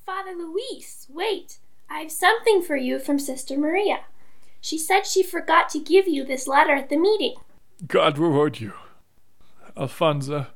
Father 0.06 0.34
Luis, 0.34 1.08
wait! 1.10 1.60
I 1.90 2.00
have 2.00 2.12
something 2.12 2.62
for 2.62 2.76
you 2.76 3.00
from 3.00 3.20
Sister 3.20 3.58
Maria. 3.58 4.02
She 4.60 4.78
said 4.78 5.08
she 5.08 5.24
forgot 5.24 5.70
to 5.70 5.80
give 5.80 6.10
you 6.10 6.26
this 6.26 6.46
letter 6.46 6.74
at 6.74 6.90
the 6.90 6.98
meeting. 6.98 7.36
God 7.88 8.18
reward 8.18 8.60
you. 8.60 8.74
Alfonsa, 9.78 10.48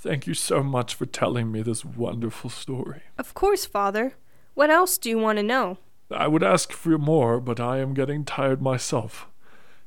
thank 0.00 0.26
you 0.26 0.34
so 0.34 0.62
much 0.62 0.94
for 0.94 1.06
telling 1.06 1.52
me 1.52 1.62
this 1.62 1.84
wonderful 1.84 2.50
story. 2.50 3.02
Of 3.18 3.34
course, 3.34 3.66
Father. 3.66 4.14
What 4.54 4.70
else 4.70 4.98
do 4.98 5.08
you 5.08 5.18
want 5.18 5.36
to 5.36 5.42
know? 5.42 5.78
I 6.10 6.26
would 6.26 6.42
ask 6.42 6.72
for 6.72 6.98
more, 6.98 7.38
but 7.38 7.60
I 7.60 7.78
am 7.78 7.94
getting 7.94 8.24
tired 8.24 8.60
myself. 8.60 9.28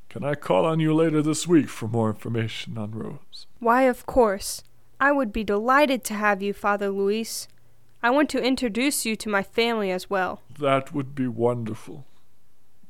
Can 0.10 0.24
I 0.24 0.36
call 0.36 0.66
on 0.66 0.80
you 0.80 0.94
later 0.94 1.22
this 1.22 1.48
week 1.48 1.68
for 1.68 1.88
more 1.88 2.10
information 2.10 2.78
on 2.78 2.92
Rose? 2.92 3.48
Why, 3.60 3.84
of 3.84 4.06
course. 4.06 4.64
I 5.00 5.12
would 5.12 5.34
be 5.34 5.44
delighted 5.44 6.04
to 6.06 6.14
have 6.14 6.42
you, 6.42 6.54
Father 6.54 6.90
Luis. 6.90 7.48
I 8.02 8.10
want 8.12 8.30
to 8.30 8.44
introduce 8.44 9.06
you 9.06 9.16
to 9.18 9.30
my 9.30 9.44
family 9.44 9.92
as 9.92 10.10
well. 10.10 10.42
That 10.60 10.94
would 10.94 11.16
be 11.16 11.28
wonderful. 11.28 12.06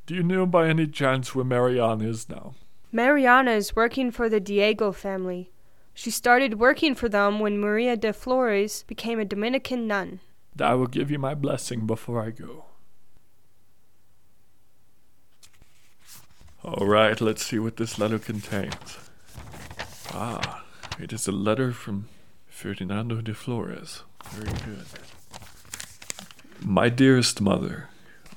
Do 0.06 0.14
you 0.14 0.22
know 0.22 0.44
by 0.44 0.68
any 0.68 0.86
chance 0.86 1.34
where 1.34 1.44
Mariana 1.44 2.06
is 2.06 2.28
now? 2.28 2.54
Mariana 2.92 3.52
is 3.52 3.74
working 3.74 4.10
for 4.10 4.28
the 4.28 4.38
Diego 4.38 4.92
family. 4.92 5.50
She 5.94 6.10
started 6.10 6.58
working 6.58 6.94
for 6.94 7.08
them 7.08 7.38
when 7.38 7.58
Maria 7.58 7.96
de 7.96 8.12
Flores 8.12 8.84
became 8.88 9.20
a 9.20 9.24
Dominican 9.24 9.86
nun. 9.86 10.20
I 10.60 10.74
will 10.74 10.88
give 10.88 11.10
you 11.10 11.18
my 11.18 11.34
blessing 11.34 11.86
before 11.86 12.20
I 12.20 12.30
go. 12.30 12.66
All 16.64 16.86
right, 16.86 17.20
let's 17.20 17.44
see 17.44 17.58
what 17.58 17.76
this 17.76 17.98
letter 17.98 18.18
contains. 18.18 18.98
Ah, 20.12 20.64
it 20.98 21.12
is 21.12 21.28
a 21.28 21.32
letter 21.32 21.72
from 21.72 22.08
Ferdinando 22.48 23.20
de 23.20 23.34
Flores. 23.34 24.02
Very 24.30 24.52
good. 24.64 24.86
My 26.60 26.88
dearest 26.88 27.40
mother, 27.40 27.88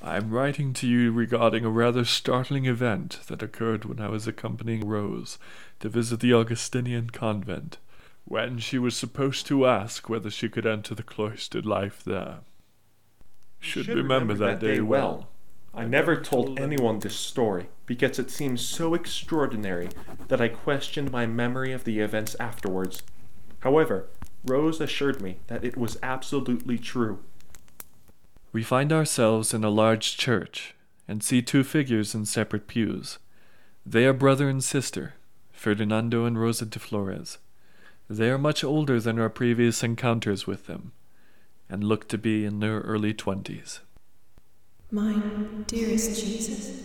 I'm 0.02 0.30
writing 0.30 0.72
to 0.74 0.86
you 0.86 1.10
regarding 1.10 1.64
a 1.64 1.70
rather 1.70 2.04
startling 2.04 2.66
event 2.66 3.20
that 3.26 3.42
occurred 3.42 3.84
when 3.84 4.00
I 4.00 4.08
was 4.08 4.28
accompanying 4.28 4.86
Rose 4.86 5.38
to 5.80 5.88
visit 5.88 6.20
the 6.20 6.32
Augustinian 6.32 7.10
convent, 7.10 7.78
when 8.24 8.58
she 8.58 8.78
was 8.78 8.96
supposed 8.96 9.46
to 9.48 9.66
ask 9.66 10.08
whether 10.08 10.30
she 10.30 10.48
could 10.48 10.66
enter 10.66 10.94
the 10.94 11.02
cloistered 11.02 11.66
life 11.66 12.02
there. 12.04 12.40
Should, 13.58 13.86
should 13.86 13.96
remember, 13.96 14.34
that, 14.34 14.60
day 14.60 14.80
well. 14.80 15.28
I 15.74 15.84
never 15.84 16.20
told 16.20 16.60
anyone 16.60 17.00
this 17.00 17.16
story 17.16 17.68
because 17.86 18.18
it 18.18 18.30
seemed 18.30 18.60
so 18.60 18.94
extraordinary 18.94 19.88
that 20.28 20.40
I 20.40 20.48
questioned 20.48 21.10
my 21.10 21.26
memory 21.26 21.72
of 21.72 21.84
the 21.84 22.00
events 22.00 22.36
afterwards. 22.38 23.02
However, 23.60 24.08
Rose 24.44 24.80
assured 24.80 25.20
me 25.20 25.38
that 25.48 25.64
it 25.64 25.76
was 25.76 25.98
absolutely 26.02 26.78
true. 26.78 27.20
We 28.58 28.64
find 28.64 28.92
ourselves 28.92 29.54
in 29.54 29.62
a 29.62 29.70
large 29.70 30.16
church 30.16 30.74
and 31.06 31.22
see 31.22 31.42
two 31.42 31.62
figures 31.62 32.12
in 32.12 32.26
separate 32.26 32.66
pews. 32.66 33.18
They 33.86 34.04
are 34.04 34.12
brother 34.12 34.48
and 34.48 34.64
sister, 34.64 35.14
Ferdinando 35.52 36.24
and 36.24 36.36
Rosa 36.36 36.66
de 36.66 36.80
Flores. 36.80 37.38
They 38.10 38.28
are 38.30 38.36
much 38.36 38.64
older 38.64 38.98
than 38.98 39.20
our 39.20 39.30
previous 39.30 39.84
encounters 39.84 40.48
with 40.48 40.66
them, 40.66 40.90
and 41.70 41.84
look 41.84 42.08
to 42.08 42.18
be 42.18 42.44
in 42.44 42.58
their 42.58 42.80
early 42.80 43.14
twenties. 43.14 43.78
My 44.90 45.22
dearest 45.68 46.20
Jesus, 46.20 46.82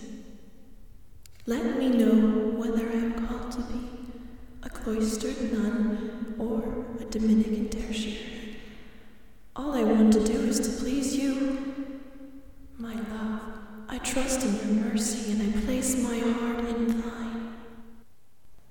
let 1.47 1.79
me 1.79 1.89
know 1.89 2.51
whether 2.55 2.87
I 2.87 2.97
am 2.97 3.27
called 3.27 3.51
to 3.53 3.61
be 3.61 3.79
a 4.61 4.69
cloistered 4.69 5.51
nun 5.51 6.35
or 6.37 6.85
a 7.01 7.05
Dominican 7.05 7.69
tertiary. 7.69 8.42
Want 9.93 10.11
to 10.13 10.23
do 10.23 10.33
is 10.47 10.59
to 10.59 10.83
please 10.83 11.15
you. 11.15 12.01
My 12.79 12.95
love, 12.95 13.41
I 13.87 13.99
trust 13.99 14.43
in 14.43 14.53
your 14.65 14.85
mercy 14.85 15.33
and 15.33 15.55
I 15.55 15.61
place 15.61 16.01
my 16.01 16.17
heart 16.17 16.59
in 16.65 16.99
thine. 16.99 17.53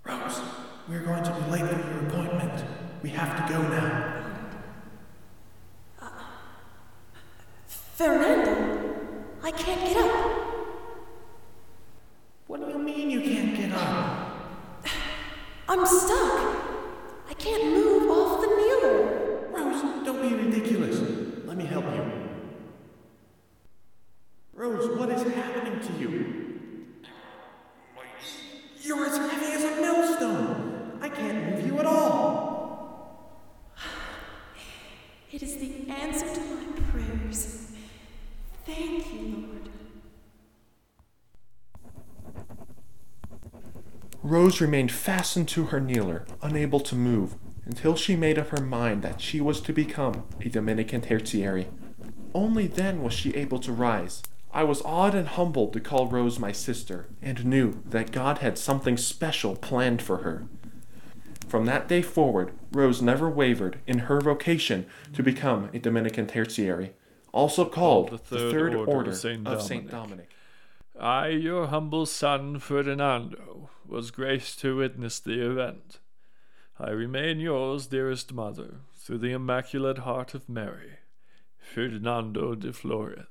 Rose, 0.02 0.40
we're 0.88 1.04
going 1.04 1.22
to 1.22 1.30
be 1.30 1.50
late 1.52 1.70
for 1.70 1.76
your 1.78 2.06
appointment. 2.08 2.64
We 3.04 3.10
have 3.10 3.36
to 3.36 3.52
go 3.52 3.62
now. 3.62 4.24
Uh, 6.00 6.08
Fernando, 7.68 8.96
I 9.44 9.52
can't 9.52 9.80
get 9.80 9.96
up. 9.98 10.30
What 12.48 12.66
do 12.66 12.72
you 12.72 12.78
mean 12.80 13.10
you 13.10 13.20
can't 13.20 13.56
get 13.56 13.70
up? 13.72 14.44
I'm 15.68 15.86
stuck. 15.86 16.56
I 17.30 17.34
can't 17.38 17.64
move 17.72 18.10
off 18.10 18.40
the 18.40 18.48
kneeler. 18.48 19.22
Rose, 19.52 20.04
don't 20.04 20.20
be 20.20 20.34
ridiculous. 20.34 21.00
Let 21.52 21.58
me 21.58 21.66
help 21.66 21.84
you. 21.84 22.10
Rose, 24.54 24.98
what 24.98 25.10
is 25.10 25.22
happening 25.34 25.80
to 25.80 25.92
you? 26.00 26.54
You're 28.80 29.04
as 29.04 29.18
heavy 29.18 29.52
as 29.52 29.64
a 29.64 29.80
millstone. 29.82 30.98
I 31.02 31.10
can't 31.10 31.50
move 31.50 31.66
you 31.66 31.78
at 31.78 31.84
all. 31.84 33.74
It 35.30 35.42
is 35.42 35.51
the 35.62 35.92
answer 35.92 36.26
to 36.26 36.40
my 36.40 36.64
prayers. 36.90 37.70
Thank 38.66 39.12
you, 39.12 39.46
Lord. 39.46 39.68
Rose 44.24 44.60
remained 44.60 44.90
fastened 44.90 45.48
to 45.50 45.66
her 45.66 45.80
kneeler, 45.80 46.26
unable 46.42 46.80
to 46.80 46.96
move, 46.96 47.36
until 47.64 47.94
she 47.94 48.16
made 48.16 48.40
up 48.40 48.48
her 48.48 48.60
mind 48.60 49.02
that 49.02 49.20
she 49.20 49.40
was 49.40 49.60
to 49.60 49.72
become 49.72 50.24
a 50.40 50.48
Dominican 50.48 51.00
tertiary. 51.00 51.68
Only 52.34 52.66
then 52.66 53.00
was 53.00 53.12
she 53.12 53.32
able 53.36 53.60
to 53.60 53.72
rise. 53.72 54.22
I 54.52 54.64
was 54.64 54.82
awed 54.82 55.14
and 55.14 55.28
humbled 55.28 55.74
to 55.74 55.80
call 55.80 56.08
Rose 56.08 56.40
my 56.40 56.50
sister, 56.50 57.06
and 57.22 57.44
knew 57.46 57.82
that 57.88 58.10
God 58.10 58.38
had 58.38 58.58
something 58.58 58.96
special 58.96 59.54
planned 59.54 60.02
for 60.02 60.18
her. 60.18 60.44
From 61.52 61.66
that 61.66 61.86
day 61.86 62.00
forward, 62.00 62.54
Rose 62.70 63.02
never 63.02 63.28
wavered 63.28 63.78
in 63.86 63.98
her 64.08 64.22
vocation 64.22 64.86
to 65.12 65.22
become 65.22 65.68
a 65.74 65.78
Dominican 65.78 66.26
tertiary, 66.26 66.94
also 67.30 67.66
called 67.66 68.08
the 68.08 68.16
Third, 68.16 68.40
the 68.40 68.50
third 68.50 68.74
Order, 68.74 68.90
Order, 68.90 69.10
of 69.10 69.16
St. 69.18 69.44
Dominic. 69.44 69.90
Dominic. 69.90 70.30
I, 70.98 71.28
your 71.28 71.66
humble 71.66 72.06
son 72.06 72.58
Ferdinando, 72.58 73.68
was 73.86 74.10
graced 74.10 74.60
to 74.60 74.78
witness 74.78 75.20
the 75.20 75.46
event. 75.46 75.98
I 76.80 76.88
remain 76.88 77.38
yours, 77.38 77.86
dearest 77.86 78.32
mother, 78.32 78.76
through 78.96 79.18
the 79.18 79.32
Immaculate 79.32 79.98
Heart 79.98 80.32
of 80.32 80.48
Mary, 80.48 81.00
Ferdinando 81.58 82.54
de 82.54 82.72
Flores. 82.72 83.26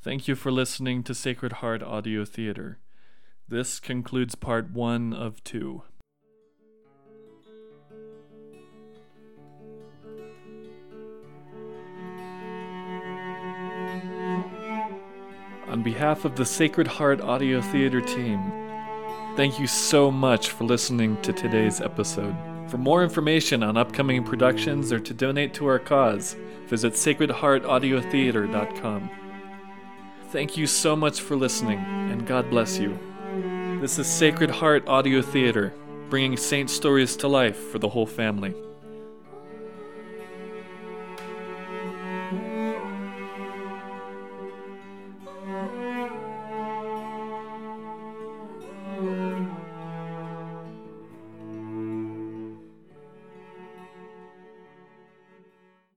Thank 0.00 0.26
you 0.26 0.34
for 0.34 0.50
listening 0.50 1.02
to 1.02 1.14
Sacred 1.14 1.52
Heart 1.60 1.82
Audio 1.82 2.24
Theater. 2.24 2.78
This 3.46 3.78
concludes 3.78 4.34
part 4.34 4.70
one 4.70 5.12
of 5.12 5.44
two. 5.44 5.82
On 15.78 15.84
behalf 15.84 16.24
of 16.24 16.34
the 16.34 16.44
Sacred 16.44 16.88
Heart 16.88 17.20
Audio 17.20 17.60
Theater 17.60 18.00
team, 18.00 18.40
thank 19.36 19.60
you 19.60 19.68
so 19.68 20.10
much 20.10 20.50
for 20.50 20.64
listening 20.64 21.22
to 21.22 21.32
today's 21.32 21.80
episode. 21.80 22.34
For 22.66 22.78
more 22.78 23.04
information 23.04 23.62
on 23.62 23.76
upcoming 23.76 24.24
productions 24.24 24.90
or 24.90 24.98
to 24.98 25.14
donate 25.14 25.54
to 25.54 25.66
our 25.66 25.78
cause, 25.78 26.34
visit 26.66 26.94
sacredheartaudiotheater.com. 26.94 29.10
Thank 30.30 30.56
you 30.56 30.66
so 30.66 30.96
much 30.96 31.20
for 31.20 31.36
listening, 31.36 31.78
and 31.78 32.26
God 32.26 32.50
bless 32.50 32.80
you. 32.80 32.98
This 33.80 34.00
is 34.00 34.08
Sacred 34.08 34.50
Heart 34.50 34.88
Audio 34.88 35.22
Theater, 35.22 35.72
bringing 36.10 36.36
saint 36.36 36.70
stories 36.70 37.14
to 37.18 37.28
life 37.28 37.70
for 37.70 37.78
the 37.78 37.90
whole 37.90 38.04
family. 38.04 38.52